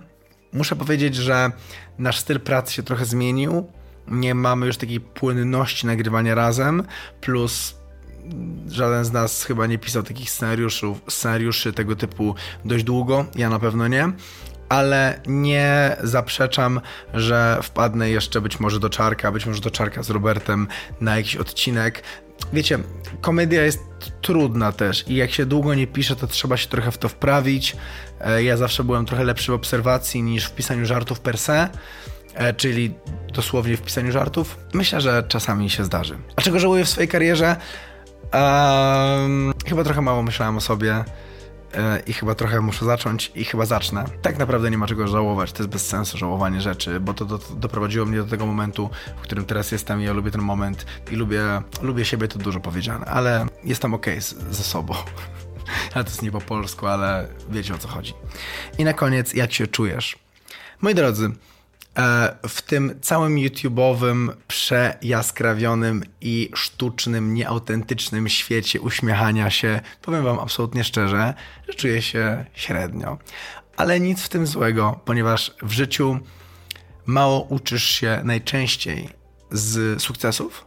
muszę 0.53 0.75
powiedzieć, 0.75 1.15
że 1.15 1.51
nasz 1.99 2.19
styl 2.19 2.39
pracy 2.39 2.73
się 2.73 2.83
trochę 2.83 3.05
zmienił. 3.05 3.67
Nie 4.07 4.35
mamy 4.35 4.65
już 4.65 4.77
takiej 4.77 4.99
płynności 4.99 5.87
nagrywania 5.87 6.35
razem, 6.35 6.83
plus 7.21 7.80
żaden 8.67 9.05
z 9.05 9.11
nas 9.11 9.43
chyba 9.43 9.67
nie 9.67 9.77
pisał 9.77 10.03
takich 10.03 10.29
scenariuszy, 10.29 10.85
scenariuszy 11.09 11.73
tego 11.73 11.95
typu 11.95 12.35
dość 12.65 12.83
długo. 12.83 13.25
Ja 13.35 13.49
na 13.49 13.59
pewno 13.59 13.87
nie. 13.87 14.11
Ale 14.69 15.21
nie 15.27 15.97
zaprzeczam, 16.03 16.81
że 17.13 17.59
wpadnę 17.63 18.09
jeszcze 18.09 18.41
być 18.41 18.59
może 18.59 18.79
do 18.79 18.89
czarka, 18.89 19.31
być 19.31 19.45
może 19.45 19.61
do 19.61 19.71
czarka 19.71 20.03
z 20.03 20.09
Robertem 20.09 20.67
na 21.01 21.17
jakiś 21.17 21.35
odcinek. 21.35 22.03
Wiecie, 22.53 22.79
komedia 23.21 23.63
jest 23.63 23.79
trudna 24.21 24.71
też 24.71 25.07
i 25.07 25.15
jak 25.15 25.31
się 25.31 25.45
długo 25.45 25.73
nie 25.73 25.87
pisze, 25.87 26.15
to 26.15 26.27
trzeba 26.27 26.57
się 26.57 26.67
trochę 26.67 26.91
w 26.91 26.97
to 26.97 27.09
wprawić. 27.09 27.75
E, 28.21 28.43
ja 28.43 28.57
zawsze 28.57 28.83
byłem 28.83 29.05
trochę 29.05 29.23
lepszy 29.23 29.51
w 29.51 29.55
obserwacji 29.55 30.23
niż 30.23 30.45
w 30.45 30.55
pisaniu 30.55 30.85
żartów 30.85 31.19
per 31.19 31.37
se, 31.37 31.69
e, 32.33 32.53
czyli 32.53 32.93
dosłownie 33.33 33.77
w 33.77 33.81
pisaniu 33.81 34.11
żartów. 34.11 34.57
Myślę, 34.73 35.01
że 35.01 35.23
czasami 35.27 35.69
się 35.69 35.85
zdarzy. 35.85 36.17
A 36.35 36.41
czego 36.41 36.59
żałuję 36.59 36.85
w 36.85 36.89
swojej 36.89 37.07
karierze? 37.07 37.55
Um, 38.33 39.53
chyba 39.65 39.83
trochę 39.83 40.01
mało 40.01 40.23
myślałem 40.23 40.57
o 40.57 40.61
sobie 40.61 41.03
e, 41.73 41.99
i 42.07 42.13
chyba 42.13 42.35
trochę 42.35 42.61
muszę 42.61 42.85
zacząć 42.85 43.31
i 43.35 43.45
chyba 43.45 43.65
zacznę. 43.65 44.05
Tak 44.21 44.37
naprawdę 44.37 44.71
nie 44.71 44.77
ma 44.77 44.87
czego 44.87 45.07
żałować, 45.07 45.51
to 45.51 45.63
jest 45.63 45.69
bez 45.69 45.87
sensu 45.87 46.17
żałowanie 46.17 46.61
rzeczy, 46.61 46.99
bo 46.99 47.13
to, 47.13 47.25
to, 47.25 47.39
doprowadziło 47.55 48.05
mnie 48.05 48.17
do 48.17 48.25
tego 48.25 48.45
momentu, 48.45 48.89
w 49.17 49.21
którym 49.21 49.45
teraz 49.45 49.71
jestem 49.71 50.01
i 50.01 50.03
ja 50.03 50.13
lubię 50.13 50.31
ten 50.31 50.41
moment 50.41 50.85
i 51.11 51.15
lubię, 51.15 51.61
lubię 51.81 52.05
siebie, 52.05 52.27
to 52.27 52.39
dużo 52.39 52.59
powiedziane, 52.59 53.05
ale 53.05 53.45
jestem 53.63 53.93
okej 53.93 54.17
okay 54.17 54.53
ze 54.53 54.63
sobą. 54.63 54.93
ale 55.93 56.03
to 56.03 56.09
jest 56.09 56.21
nie 56.21 56.31
po 56.31 56.41
polsku, 56.41 56.87
ale 56.87 57.27
wiecie 57.49 57.73
o 57.73 57.77
co 57.77 57.87
chodzi. 57.87 58.13
I 58.77 58.83
na 58.83 58.93
koniec, 58.93 59.33
jak 59.33 59.53
się 59.53 59.67
czujesz? 59.67 60.19
Moi 60.81 60.95
drodzy, 60.95 61.31
w 62.47 62.61
tym 62.61 62.99
całym 63.01 63.35
YouTube'owym, 63.35 64.29
przejaskrawionym 64.47 66.03
i 66.21 66.49
sztucznym, 66.55 67.33
nieautentycznym 67.33 68.29
świecie 68.29 68.81
uśmiechania 68.81 69.49
się, 69.49 69.81
powiem 70.01 70.23
Wam 70.23 70.39
absolutnie 70.39 70.83
szczerze, 70.83 71.33
że 71.67 71.73
czuję 71.73 72.01
się 72.01 72.45
średnio. 72.53 73.17
Ale 73.77 73.99
nic 73.99 74.21
w 74.21 74.29
tym 74.29 74.47
złego, 74.47 74.99
ponieważ 75.05 75.55
w 75.61 75.71
życiu 75.71 76.19
mało 77.05 77.41
uczysz 77.41 77.83
się 77.83 78.21
najczęściej 78.23 79.09
z 79.51 80.01
sukcesów, 80.01 80.65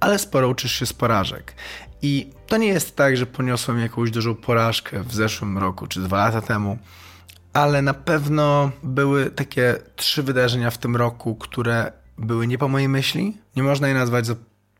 ale 0.00 0.18
sporo 0.18 0.48
uczysz 0.48 0.72
się 0.72 0.86
z 0.86 0.92
porażek. 0.92 1.54
I 2.02 2.30
to 2.46 2.56
nie 2.56 2.66
jest 2.66 2.96
tak, 2.96 3.16
że 3.16 3.26
poniosłem 3.26 3.78
jakąś 3.78 4.10
dużą 4.10 4.34
porażkę 4.34 5.02
w 5.02 5.14
zeszłym 5.14 5.58
roku 5.58 5.86
czy 5.86 6.00
dwa 6.00 6.16
lata 6.16 6.40
temu 6.40 6.78
ale 7.54 7.82
na 7.82 7.94
pewno 7.94 8.70
były 8.82 9.30
takie 9.30 9.78
trzy 9.96 10.22
wydarzenia 10.22 10.70
w 10.70 10.78
tym 10.78 10.96
roku, 10.96 11.34
które 11.34 11.92
były 12.18 12.46
nie 12.46 12.58
po 12.58 12.68
mojej 12.68 12.88
myśli. 12.88 13.36
Nie 13.56 13.62
można 13.62 13.88
je 13.88 13.94
nazwać 13.94 14.26
za 14.26 14.34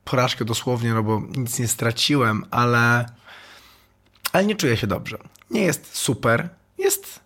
porażkę 0.05 0.45
dosłownie, 0.45 0.95
no 0.95 1.03
bo 1.03 1.23
nic 1.37 1.59
nie 1.59 1.69
straciłem, 1.69 2.45
ale, 2.51 3.07
ale 4.33 4.45
nie 4.45 4.57
czuję 4.57 4.77
się 4.77 4.87
dobrze. 4.87 5.19
Nie 5.51 5.61
jest 5.61 5.97
super. 5.97 6.49
Jest 6.79 7.21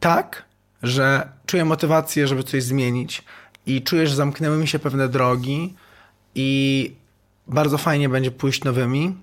tak, 0.00 0.44
że 0.82 1.32
czuję 1.46 1.64
motywację, 1.64 2.28
żeby 2.28 2.44
coś 2.44 2.62
zmienić 2.62 3.24
i 3.66 3.82
czuję, 3.82 4.06
że 4.06 4.14
zamknęły 4.14 4.56
mi 4.56 4.68
się 4.68 4.78
pewne 4.78 5.08
drogi 5.08 5.74
i 6.34 6.92
bardzo 7.46 7.78
fajnie 7.78 8.08
będzie 8.08 8.30
pójść 8.30 8.64
nowymi, 8.64 9.16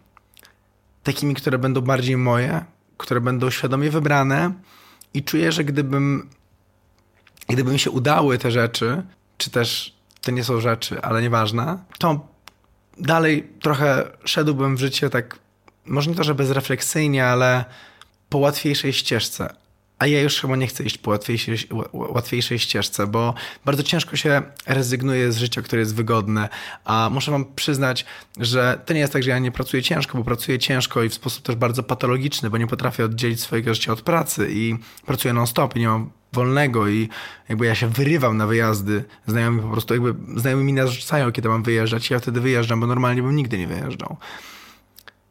takimi, 1.04 1.36
które 1.36 1.58
będą 1.58 1.82
bardziej 1.82 2.18
moje, 2.18 2.66
które 2.98 3.22
będą 3.22 3.50
świadomie 3.50 3.90
wybrane 3.90 4.52
i 5.14 5.24
czuję, 5.24 5.52
że 5.52 5.64
gdybym, 5.64 6.30
gdyby 7.48 7.72
mi 7.72 7.80
się 7.80 7.92
udały 7.92 8.38
te 8.38 8.52
rzeczy, 8.52 9.04
czy 9.38 9.50
też 9.50 9.96
to 10.22 10.32
nie 10.32 10.44
są 10.44 10.62
rzeczy, 10.62 11.02
ale 11.02 11.22
nieważne, 11.22 11.78
to 12.00 12.28
dalej 12.98 13.50
trochę 13.62 14.12
szedłbym 14.26 14.76
w 14.76 14.80
życie 14.80 15.10
tak, 15.10 15.40
może 15.86 16.10
nie 16.10 16.16
to, 16.16 16.24
że 16.24 16.36
bezrefleksyjnie, 16.36 17.26
ale 17.26 17.66
po 18.30 18.38
łatwiejszej 18.38 18.94
ścieżce. 18.94 19.56
A 20.00 20.08
ja 20.08 20.22
już 20.22 20.42
chyba 20.42 20.56
nie 20.56 20.68
chcę 20.68 20.84
iść 20.84 20.98
po 20.98 21.12
łatwiejszej, 21.12 21.58
łatwiejszej 21.94 22.60
ścieżce, 22.60 23.08
bo 23.08 23.34
bardzo 23.66 23.84
ciężko 23.84 24.16
się 24.16 24.42
rezygnuje 24.68 25.32
z 25.32 25.38
życia, 25.38 25.62
które 25.62 25.80
jest 25.80 25.96
wygodne. 25.96 26.50
A 26.86 27.10
muszę 27.12 27.32
wam 27.32 27.46
przyznać, 27.56 28.06
że 28.38 28.82
to 28.86 28.94
nie 28.94 29.00
jest 29.00 29.14
tak, 29.14 29.24
że 29.24 29.30
ja 29.30 29.40
nie 29.40 29.52
pracuję 29.52 29.84
ciężko, 29.84 30.18
bo 30.18 30.24
pracuję 30.24 30.60
ciężko 30.60 31.04
i 31.04 31.10
w 31.10 31.14
sposób 31.14 31.44
też 31.44 31.56
bardzo 31.56 31.84
patologiczny, 31.84 32.50
bo 32.50 32.58
nie 32.58 32.68
potrafię 32.68 33.06
oddzielić 33.06 33.42
swojego 33.42 33.74
życia 33.74 33.94
od 33.94 34.02
pracy 34.02 34.48
i 34.52 34.76
pracuję 35.06 35.34
non-stop 35.34 35.76
i 35.76 35.80
nie 35.80 35.88
mam 35.88 36.10
wolnego 36.34 36.88
i 36.88 37.10
jakby 37.50 37.66
ja 37.66 37.76
się 37.76 37.88
wyrywam 37.88 38.38
na 38.38 38.48
wyjazdy. 38.48 39.04
Znajomi 39.28 39.62
po 39.62 39.68
prostu 39.68 39.94
jakby, 39.94 40.40
znajomi 40.40 40.64
mi 40.64 40.74
narzucają, 40.74 41.32
kiedy 41.32 41.50
mam 41.50 41.64
wyjeżdżać 41.64 42.10
i 42.10 42.14
ja 42.14 42.20
wtedy 42.20 42.42
wyjeżdżam, 42.42 42.80
bo 42.80 42.88
normalnie 42.88 43.24
bym 43.24 43.36
nigdy 43.36 43.58
nie 43.58 43.68
wyjeżdżał. 43.68 44.18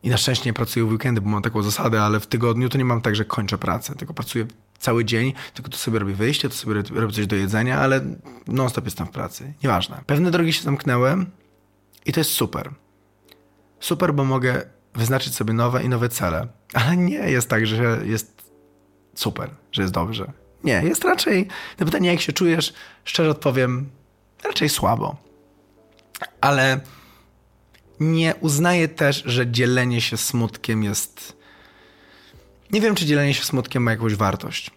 I 0.08 0.10
na 0.10 0.16
szczęście 0.16 0.44
nie 0.46 0.52
pracuję 0.52 0.84
w 0.84 0.92
weekendy, 0.92 1.20
bo 1.20 1.30
mam 1.30 1.42
taką 1.42 1.62
zasadę, 1.62 2.02
ale 2.02 2.20
w 2.20 2.26
tygodniu 2.26 2.68
to 2.68 2.78
nie 2.78 2.84
mam 2.84 3.00
tak, 3.00 3.16
że 3.16 3.24
kończę 3.24 3.58
pracę, 3.58 3.94
tylko 3.94 4.14
pracuję 4.14 4.46
cały 4.78 5.04
dzień, 5.04 5.32
tylko 5.54 5.70
to 5.70 5.76
sobie 5.76 5.98
robię 5.98 6.14
wyjście, 6.14 6.48
to 6.48 6.54
sobie 6.54 6.82
robię 6.94 7.12
coś 7.14 7.26
do 7.26 7.36
jedzenia, 7.36 7.80
ale 7.80 8.00
non-stop 8.46 8.84
jestem 8.84 9.06
w 9.06 9.10
pracy. 9.10 9.52
Nieważne. 9.62 10.00
Pewne 10.06 10.30
drogi 10.30 10.52
się 10.52 10.62
zamknęły 10.62 11.26
i 12.06 12.12
to 12.12 12.20
jest 12.20 12.30
super. 12.30 12.70
Super, 13.80 14.14
bo 14.14 14.24
mogę 14.24 14.62
wyznaczyć 14.94 15.34
sobie 15.34 15.52
nowe 15.52 15.84
i 15.84 15.88
nowe 15.88 16.08
cele. 16.08 16.48
Ale 16.74 16.96
nie 16.96 17.30
jest 17.30 17.48
tak, 17.48 17.66
że 17.66 18.00
jest 18.04 18.52
super, 19.14 19.50
że 19.72 19.82
jest 19.82 19.94
dobrze. 19.94 20.32
Nie, 20.64 20.82
jest 20.84 21.04
raczej, 21.04 21.48
na 21.78 21.86
pytanie 21.86 22.10
jak 22.10 22.20
się 22.20 22.32
czujesz, 22.32 22.74
szczerze 23.04 23.30
odpowiem, 23.30 23.90
raczej 24.44 24.68
słabo. 24.68 25.16
Ale 26.40 26.80
nie 28.00 28.34
uznaję 28.40 28.88
też, 28.88 29.22
że 29.26 29.50
dzielenie 29.50 30.00
się 30.00 30.16
smutkiem 30.16 30.82
jest. 30.82 31.36
Nie 32.72 32.80
wiem, 32.80 32.94
czy 32.94 33.06
dzielenie 33.06 33.34
się 33.34 33.44
smutkiem 33.44 33.82
ma 33.82 33.90
jakąś 33.90 34.14
wartość. 34.14 34.70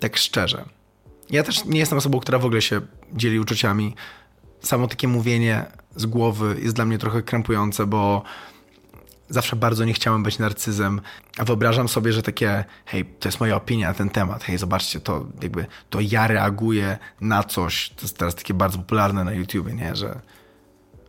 Tak 0.00 0.16
szczerze. 0.16 0.64
Ja 1.30 1.42
też 1.42 1.64
nie 1.64 1.78
jestem 1.78 1.98
osobą, 1.98 2.20
która 2.20 2.38
w 2.38 2.44
ogóle 2.44 2.62
się 2.62 2.80
dzieli 3.12 3.40
uczuciami. 3.40 3.94
Samo 4.60 4.88
takie 4.88 5.08
mówienie 5.08 5.66
z 5.96 6.06
głowy 6.06 6.56
jest 6.62 6.74
dla 6.74 6.84
mnie 6.84 6.98
trochę 6.98 7.22
krępujące, 7.22 7.86
bo 7.86 8.22
zawsze 9.28 9.56
bardzo 9.56 9.84
nie 9.84 9.92
chciałem 9.92 10.22
być 10.22 10.38
narcyzem, 10.38 11.00
a 11.38 11.44
wyobrażam 11.44 11.88
sobie, 11.88 12.12
że 12.12 12.22
takie, 12.22 12.64
hej, 12.86 13.04
to 13.04 13.28
jest 13.28 13.40
moja 13.40 13.56
opinia 13.56 13.88
na 13.88 13.94
ten 13.94 14.10
temat, 14.10 14.44
hej, 14.44 14.58
zobaczcie, 14.58 15.00
to 15.00 15.26
jakby, 15.42 15.66
to 15.90 15.98
ja 16.00 16.26
reaguję 16.26 16.98
na 17.20 17.44
coś, 17.44 17.90
to 17.90 18.02
jest 18.02 18.18
teraz 18.18 18.34
takie 18.34 18.54
bardzo 18.54 18.78
popularne 18.78 19.24
na 19.24 19.32
YouTubie, 19.32 19.74
nie, 19.74 19.96
że 19.96 20.20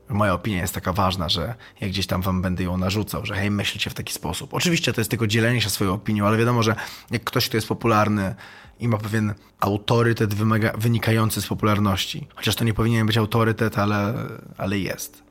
moja 0.09 0.33
opinia 0.33 0.61
jest 0.61 0.73
taka 0.73 0.93
ważna, 0.93 1.29
że 1.29 1.55
ja 1.81 1.87
gdzieś 1.87 2.07
tam 2.07 2.21
wam 2.21 2.41
będę 2.41 2.63
ją 2.63 2.77
narzucał, 2.77 3.25
że 3.25 3.35
hej, 3.35 3.51
myślicie 3.51 3.89
w 3.89 3.93
taki 3.93 4.13
sposób. 4.13 4.53
Oczywiście 4.53 4.93
to 4.93 5.01
jest 5.01 5.09
tylko 5.09 5.27
dzielenie 5.27 5.61
się 5.61 5.69
swoją 5.69 5.93
opinią, 5.93 6.27
ale 6.27 6.37
wiadomo, 6.37 6.63
że 6.63 6.75
jak 7.11 7.23
ktoś, 7.23 7.49
kto 7.49 7.57
jest 7.57 7.67
popularny 7.67 8.35
i 8.79 8.87
ma 8.87 8.97
pewien 8.97 9.33
autorytet 9.59 10.33
wymaga, 10.33 10.73
wynikający 10.77 11.41
z 11.41 11.47
popularności, 11.47 12.27
chociaż 12.35 12.55
to 12.55 12.63
nie 12.63 12.73
powinien 12.73 13.07
być 13.07 13.17
autorytet, 13.17 13.77
ale, 13.77 14.13
ale 14.57 14.79
jest. 14.79 15.23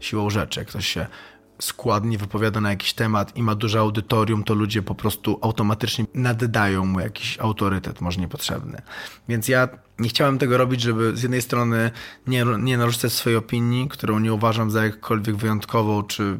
Siłą 0.00 0.30
rzeczy, 0.30 0.60
jak 0.60 0.68
ktoś 0.68 0.88
się 0.88 1.06
składnie 1.58 2.18
wypowiada 2.18 2.60
na 2.60 2.70
jakiś 2.70 2.92
temat 2.92 3.36
i 3.36 3.42
ma 3.42 3.54
duże 3.54 3.78
audytorium, 3.78 4.44
to 4.44 4.54
ludzie 4.54 4.82
po 4.82 4.94
prostu 4.94 5.38
automatycznie 5.42 6.04
naddają 6.14 6.84
mu 6.84 7.00
jakiś 7.00 7.38
autorytet, 7.38 8.00
może 8.00 8.20
niepotrzebny. 8.20 8.82
Więc 9.28 9.48
ja 9.48 9.68
nie 9.98 10.08
chciałem 10.08 10.38
tego 10.38 10.58
robić, 10.58 10.80
żeby 10.80 11.16
z 11.16 11.22
jednej 11.22 11.42
strony 11.42 11.90
nie, 12.26 12.44
nie 12.58 12.78
narzucać 12.78 13.12
swojej 13.12 13.36
opinii, 13.36 13.88
którą 13.88 14.18
nie 14.18 14.32
uważam 14.32 14.70
za 14.70 14.84
jakkolwiek 14.84 15.36
wyjątkową, 15.36 16.02
czy 16.02 16.38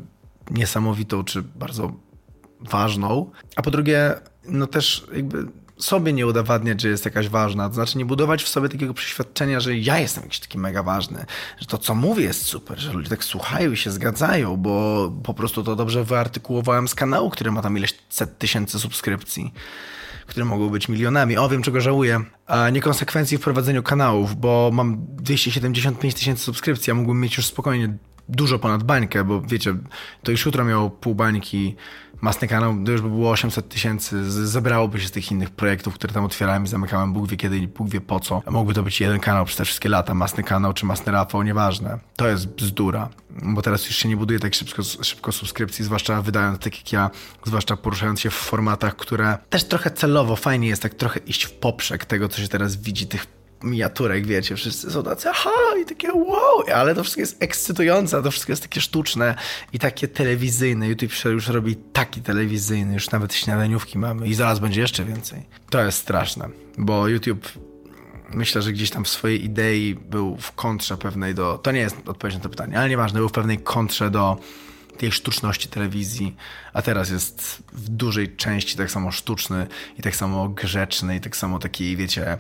niesamowitą, 0.51 1.25
czy 1.25 1.43
bardzo 1.43 1.93
ważną, 2.61 3.31
a 3.57 3.63
po 3.63 3.71
drugie, 3.71 4.15
no 4.49 4.67
też 4.67 5.07
jakby 5.13 5.47
sobie 5.79 6.13
nie 6.13 6.27
udowadniać, 6.27 6.81
że 6.81 6.89
jest 6.89 7.05
jakaś 7.05 7.29
ważna. 7.29 7.69
To 7.69 7.75
znaczy 7.75 7.99
nie 7.99 8.05
budować 8.05 8.43
w 8.43 8.49
sobie 8.49 8.69
takiego 8.69 8.95
przeświadczenia, 8.95 9.61
że 9.61 9.79
ja 9.79 9.99
jestem 9.99 10.23
jakiś 10.25 10.41
taki 10.41 10.59
mega 10.59 10.83
ważny, 10.83 11.27
że 11.61 11.67
to, 11.67 11.79
co 11.79 11.95
mówię, 11.95 12.25
jest 12.25 12.43
super, 12.43 12.79
że 12.79 12.93
ludzie 12.93 13.11
tak 13.11 13.25
słuchają 13.25 13.73
i 13.73 13.77
się 13.77 13.91
zgadzają, 13.91 14.57
bo 14.57 15.13
po 15.25 15.35
prostu 15.35 15.63
to 15.63 15.77
dobrze 15.77 16.05
wyartykułowałem 16.05 16.89
z 16.89 16.95
kanału, 16.95 17.31
który 17.31 17.53
ma 17.53 17.63
tam 17.63 17.79
ileś 17.79 17.95
set 18.09 18.39
tysięcy 18.39 18.79
subskrypcji 18.79 19.53
które 20.29 20.45
mogą 20.45 20.69
być 20.69 20.89
milionami. 20.89 21.37
O, 21.37 21.49
wiem 21.49 21.63
czego 21.63 21.81
żałuję. 21.81 22.25
A 22.47 22.71
niekonsekwencji 22.71 23.39
w 23.39 23.41
prowadzeniu 23.41 23.83
kanałów, 23.83 24.37
bo 24.37 24.71
mam 24.73 25.07
275 25.17 26.15
tysięcy 26.15 26.45
subskrypcji, 26.45 26.91
a 26.91 26.95
mógłbym 26.95 27.21
mieć 27.21 27.37
już 27.37 27.47
spokojnie 27.47 27.97
dużo 28.29 28.59
ponad 28.59 28.83
bańkę, 28.83 29.25
bo 29.25 29.41
wiecie, 29.41 29.75
to 30.23 30.31
już 30.31 30.47
jutro 30.47 30.65
miało 30.65 30.91
pół 30.91 31.15
bańki, 31.15 31.77
masny 32.21 32.49
kanał, 32.49 32.75
to 32.85 32.93
już 32.93 33.01
by 33.01 33.09
było 33.09 33.31
800 33.31 33.69
tysięcy, 33.69 34.31
zebrałoby 34.31 35.01
się 35.01 35.09
z 35.09 35.11
tych 35.11 35.33
innych 35.33 35.51
projektów, 35.51 35.95
które 35.95 36.15
tam 36.15 36.25
otwierałem 36.25 36.65
i 36.65 36.69
zamykałem, 36.69 37.13
Bóg 37.13 37.29
wie 37.29 37.37
kiedy 37.37 37.69
Bóg 37.69 37.89
wie 37.89 38.01
po 38.01 38.21
co. 38.21 38.43
Mógłby 38.51 38.75
to 38.75 38.83
być 38.83 39.01
jeden 39.01 39.21
kanał 39.21 39.45
przez 39.45 39.57
te 39.57 39.65
wszystkie 39.65 39.89
lata, 39.89 40.15
masny 40.15 40.43
kanał 40.43 40.73
czy 40.73 40.87
masny 40.87 41.13
Rafał, 41.13 41.43
nieważne. 41.43 41.99
To 42.17 42.29
jest 42.29 42.47
bzdura, 42.47 43.09
bo 43.43 43.63
teraz 43.63 43.87
już 43.87 43.97
się 43.97 44.09
nie 44.09 44.17
buduje 44.17 44.41
tak 44.41 44.55
szybko, 44.55 44.83
szybko 44.83 45.33
subskrypcji, 45.33 45.85
zwłaszcza 45.85 46.23
wydając 46.23 46.59
tak 46.59 46.79
jak 46.79 46.93
ja, 46.93 47.11
zwłaszcza 47.45 47.77
poruszając 47.77 48.21
się 48.21 48.31
w 48.31 48.35
formatach, 48.35 48.97
które 48.97 49.39
też 49.51 49.65
trochę 49.65 49.91
celowo, 49.91 50.37
fajnie 50.37 50.69
jest 50.69 50.83
tak 50.83 50.95
trochę 50.95 51.21
iść 51.21 51.45
w 51.45 51.53
poprzek 51.53 52.05
tego, 52.05 52.29
co 52.29 52.41
się 52.41 52.49
teraz 52.49 52.77
widzi, 52.77 53.07
tych 53.07 53.38
miniaturek, 53.63 54.27
wiecie, 54.27 54.57
wszyscy 54.57 54.91
są 54.91 55.03
tacy, 55.03 55.29
aha, 55.31 55.51
i 55.83 55.85
takie 55.85 56.13
wow, 56.13 56.63
ale 56.75 56.95
to 56.95 57.03
wszystko 57.03 57.21
jest 57.21 57.43
ekscytujące, 57.43 58.23
to 58.23 58.31
wszystko 58.31 58.53
jest 58.53 58.63
takie 58.63 58.81
sztuczne 58.81 59.35
i 59.73 59.79
takie 59.79 60.09
telewizyjne. 60.09 60.89
YouTube 60.89 61.13
już 61.25 61.49
robi 61.49 61.77
taki 61.77 62.21
telewizyjny, 62.23 62.95
już 62.95 63.11
nawet 63.11 63.35
śniadaniówki 63.35 63.99
mamy 63.99 64.29
i 64.29 64.35
zaraz 64.35 64.59
będzie 64.59 64.81
jeszcze 64.81 65.05
więcej. 65.05 65.43
To 65.71 65.85
jest 65.85 65.99
straszne, 65.99 66.49
bo 66.79 67.09
YouTube 67.09 67.49
myślę, 68.31 68.63
że 68.63 68.73
gdzieś 68.73 68.91
tam 68.91 69.05
w 69.05 69.09
swojej 69.09 69.45
idei 69.45 69.95
był 69.95 70.37
w 70.37 70.53
kontrze 70.53 70.97
pewnej 70.97 71.35
do, 71.35 71.59
to 71.59 71.73
nie 71.73 71.81
jest 71.81 71.97
odpowiedź 72.07 72.35
na 72.35 72.41
to 72.41 72.49
pytanie, 72.49 72.79
ale 72.79 72.89
nieważne, 72.89 73.19
był 73.19 73.29
w 73.29 73.33
pewnej 73.33 73.59
kontrze 73.59 74.11
do 74.11 74.37
tej 74.99 75.13
sztuczności 75.13 75.69
telewizji, 75.69 76.37
a 76.73 76.83
teraz 76.83 77.11
jest 77.11 77.63
w 77.73 77.89
dużej 77.89 78.37
części 78.37 78.77
tak 78.77 78.91
samo 78.91 79.13
sztuczny 79.13 79.67
i 79.99 80.03
tak 80.03 80.17
samo 80.17 80.49
grzeczny 80.49 81.17
i 81.17 81.21
tak 81.21 81.37
samo 81.37 81.59
taki, 81.59 81.97
wiecie, 81.97 82.39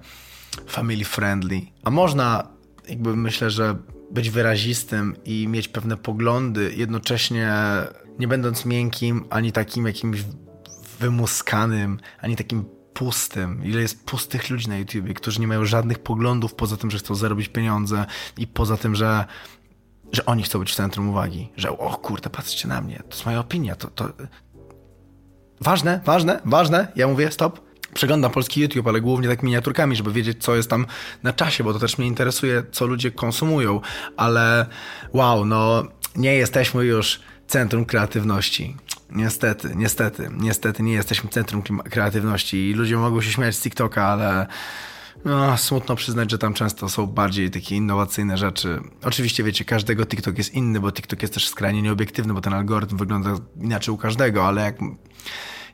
family 0.67 1.05
friendly. 1.05 1.61
A 1.85 1.91
można, 1.91 2.49
jakby 2.89 3.17
myślę, 3.17 3.51
że 3.51 3.77
być 4.11 4.31
wyrazistym 4.31 5.17
i 5.25 5.49
mieć 5.49 5.69
pewne 5.69 5.97
poglądy, 5.97 6.75
jednocześnie 6.77 7.53
nie 8.19 8.29
będąc 8.29 8.65
miękkim, 8.65 9.25
ani 9.31 9.53
takim 9.53 9.87
jakimś 9.87 10.25
wymuskanym, 11.01 11.99
ani 12.21 12.37
takim 12.37 12.65
pustym. 12.95 13.65
Ile 13.65 13.81
jest 13.81 14.05
pustych 14.05 14.51
ludzi 14.51 14.69
na 14.69 14.79
YouTubie, 14.79 15.15
którzy 15.15 15.41
nie 15.41 15.47
mają 15.47 15.65
żadnych 15.65 15.99
poglądów 15.99 16.55
poza 16.55 16.77
tym, 16.77 16.91
że 16.91 16.99
chcą 16.99 17.15
zarobić 17.15 17.49
pieniądze 17.49 18.07
i 18.37 18.47
poza 18.47 18.77
tym, 18.77 18.95
że 18.95 19.25
że 20.13 20.27
oni 20.27 20.43
chcą 20.43 20.59
być 20.59 20.73
w 20.73 20.75
centrum 20.75 21.09
uwagi, 21.09 21.53
że 21.57 21.79
o 21.79 21.91
kurde, 21.97 22.31
patrzcie 22.31 22.69
na 22.69 22.81
mnie, 22.81 22.97
to 22.97 23.09
jest 23.09 23.27
moja 23.27 23.41
opinia, 23.41 23.77
to, 23.77 23.89
to... 23.89 24.09
Ważne, 25.61 26.01
ważne, 26.05 26.41
ważne, 26.45 26.93
ja 26.97 27.09
mówię 27.09 27.31
stop. 27.31 27.67
Przeglądam 27.94 28.31
polski 28.31 28.61
YouTube, 28.61 28.87
ale 28.87 29.01
głównie 29.01 29.29
tak 29.29 29.42
miniaturkami, 29.42 29.96
żeby 29.96 30.12
wiedzieć, 30.12 30.42
co 30.42 30.57
jest 30.57 30.70
tam 30.70 30.87
na 31.22 31.33
czasie, 31.33 31.64
bo 31.64 31.72
to 31.72 31.79
też 31.79 31.98
mnie 31.98 32.07
interesuje, 32.07 32.62
co 32.72 32.87
ludzie 32.87 33.11
konsumują, 33.11 33.81
ale 34.16 34.66
wow, 35.12 35.44
no 35.44 35.85
nie 36.16 36.35
jesteśmy 36.35 36.85
już 36.85 37.20
centrum 37.46 37.85
kreatywności. 37.85 38.77
Niestety, 39.11 39.72
niestety, 39.77 40.31
niestety 40.37 40.83
nie 40.83 40.92
jesteśmy 40.92 41.31
centrum 41.31 41.62
kreatywności 41.62 42.70
i 42.70 42.74
ludzie 42.74 42.96
mogą 42.96 43.20
się 43.20 43.31
śmiać 43.31 43.57
z 43.57 43.61
TikToka, 43.61 44.05
ale 44.05 44.46
no, 45.24 45.57
smutno 45.57 45.96
przyznać, 45.96 46.31
że 46.31 46.38
tam 46.38 46.55
często 46.55 46.88
są 46.88 47.07
bardziej 47.07 47.51
takie 47.51 47.77
innowacyjne 47.77 48.37
rzeczy. 48.37 48.81
Oczywiście 49.03 49.44
wiecie, 49.44 49.64
każdego 49.64 50.07
TikTok 50.07 50.38
jest 50.38 50.55
inny, 50.55 50.81
bo 50.81 50.92
TikTok 50.92 51.22
jest 51.22 51.35
też 51.35 51.48
skrajnie 51.48 51.83
nieobiektywny, 51.83 52.35
bo 52.35 52.40
ten 52.40 52.53
algorytm 52.55 52.96
wygląda 52.96 53.35
inaczej 53.61 53.94
u 53.94 53.96
każdego, 53.96 54.46
ale 54.46 54.62
jak, 54.62 54.77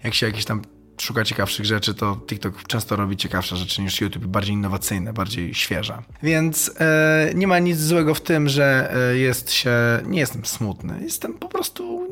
jak 0.05 0.15
się 0.15 0.27
jakieś 0.27 0.45
tam 0.45 0.63
szuka 0.99 1.25
ciekawszych 1.25 1.67
rzeczy, 1.67 1.95
to 1.95 2.21
TikTok 2.27 2.63
często 2.63 2.97
robi 2.97 3.17
ciekawsze 3.17 3.57
rzeczy 3.57 3.83
niż 3.83 4.01
YouTube, 4.01 4.27
bardziej 4.27 4.55
innowacyjne, 4.55 5.13
bardziej 5.13 5.55
świeże. 5.55 6.03
Więc 6.23 6.71
e, 6.81 7.31
nie 7.35 7.47
ma 7.47 7.59
nic 7.59 7.79
złego 7.79 8.15
w 8.15 8.21
tym, 8.21 8.49
że 8.49 8.95
e, 9.11 9.17
jest 9.17 9.53
się, 9.53 9.73
nie 10.07 10.21
jestem 10.21 10.45
smutny, 10.45 10.99
jestem 11.03 11.35
po 11.35 11.49
prostu, 11.49 12.09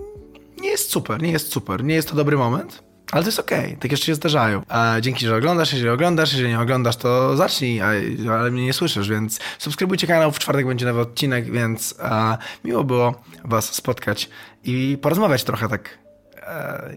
nie 0.61 0.69
jest 0.69 0.91
super, 0.91 1.23
nie 1.23 1.33
jest 1.33 1.53
super, 1.53 1.85
nie 1.85 1.95
jest 1.95 2.09
to 2.11 2.17
dobry 2.17 2.37
moment. 2.37 2.83
Ale 3.13 3.23
to 3.23 3.29
jest 3.29 3.39
okej, 3.39 3.67
okay. 3.67 3.77
tak 3.77 3.91
jeszcze 3.91 4.07
się 4.07 4.15
zdarzają. 4.15 4.63
A 4.69 4.97
dzięki, 5.01 5.27
że 5.27 5.37
oglądasz, 5.37 5.73
jeżeli 5.73 5.91
oglądasz, 5.91 6.33
jeżeli 6.33 6.49
nie 6.49 6.61
oglądasz, 6.61 6.97
to 6.97 7.37
zacznij, 7.37 7.81
a, 7.81 7.87
ale 8.33 8.51
mnie 8.51 8.65
nie 8.65 8.73
słyszysz, 8.73 9.09
więc 9.09 9.41
subskrybujcie 9.59 10.07
kanał, 10.07 10.33
w 10.33 10.39
czwartek 10.39 10.67
będzie 10.67 10.87
nowy 10.87 11.01
odcinek, 11.01 11.51
więc 11.51 11.95
a, 12.01 12.39
miło 12.65 12.85
było 12.85 13.15
was 13.45 13.75
spotkać 13.75 14.29
i 14.65 14.99
porozmawiać 15.03 15.45
trochę 15.45 15.69
tak 15.69 16.02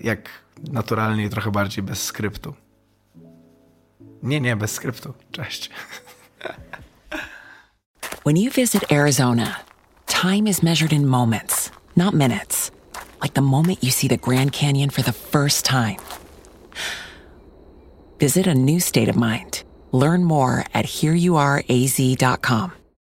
jak 0.02 0.30
naturalnie, 0.72 1.30
trochę 1.30 1.52
bardziej 1.52 1.84
bez 1.84 2.04
skryptu. 2.04 2.54
Nie, 4.24 4.42
nie, 4.42 4.56
bez 4.56 4.72
skryptu. 4.72 5.14
Cześć. 5.32 5.70
When 8.26 8.38
you 8.38 8.52
visit 8.52 8.92
Arizona, 8.92 9.56
time 10.08 10.50
is 10.50 10.64
measured 10.64 10.94
in 10.94 11.06
moments, 11.06 11.72
not 11.96 12.14
minutes. 12.14 12.72
Like 13.22 13.34
the 13.34 13.42
moment 13.42 13.84
you 13.84 13.92
see 13.92 14.08
the 14.08 14.18
Grand 14.18 14.52
Canyon 14.52 14.90
for 14.90 15.04
the 15.04 15.14
first 15.14 15.66
time. 15.66 15.98
Visit 18.20 18.48
a 18.48 18.54
new 18.54 18.80
state 18.80 19.10
of 19.10 19.16
mind. 19.16 19.64
Learn 19.92 20.24
more 20.24 20.64
at 20.74 20.86
hereyouareaz.com. 20.86 22.72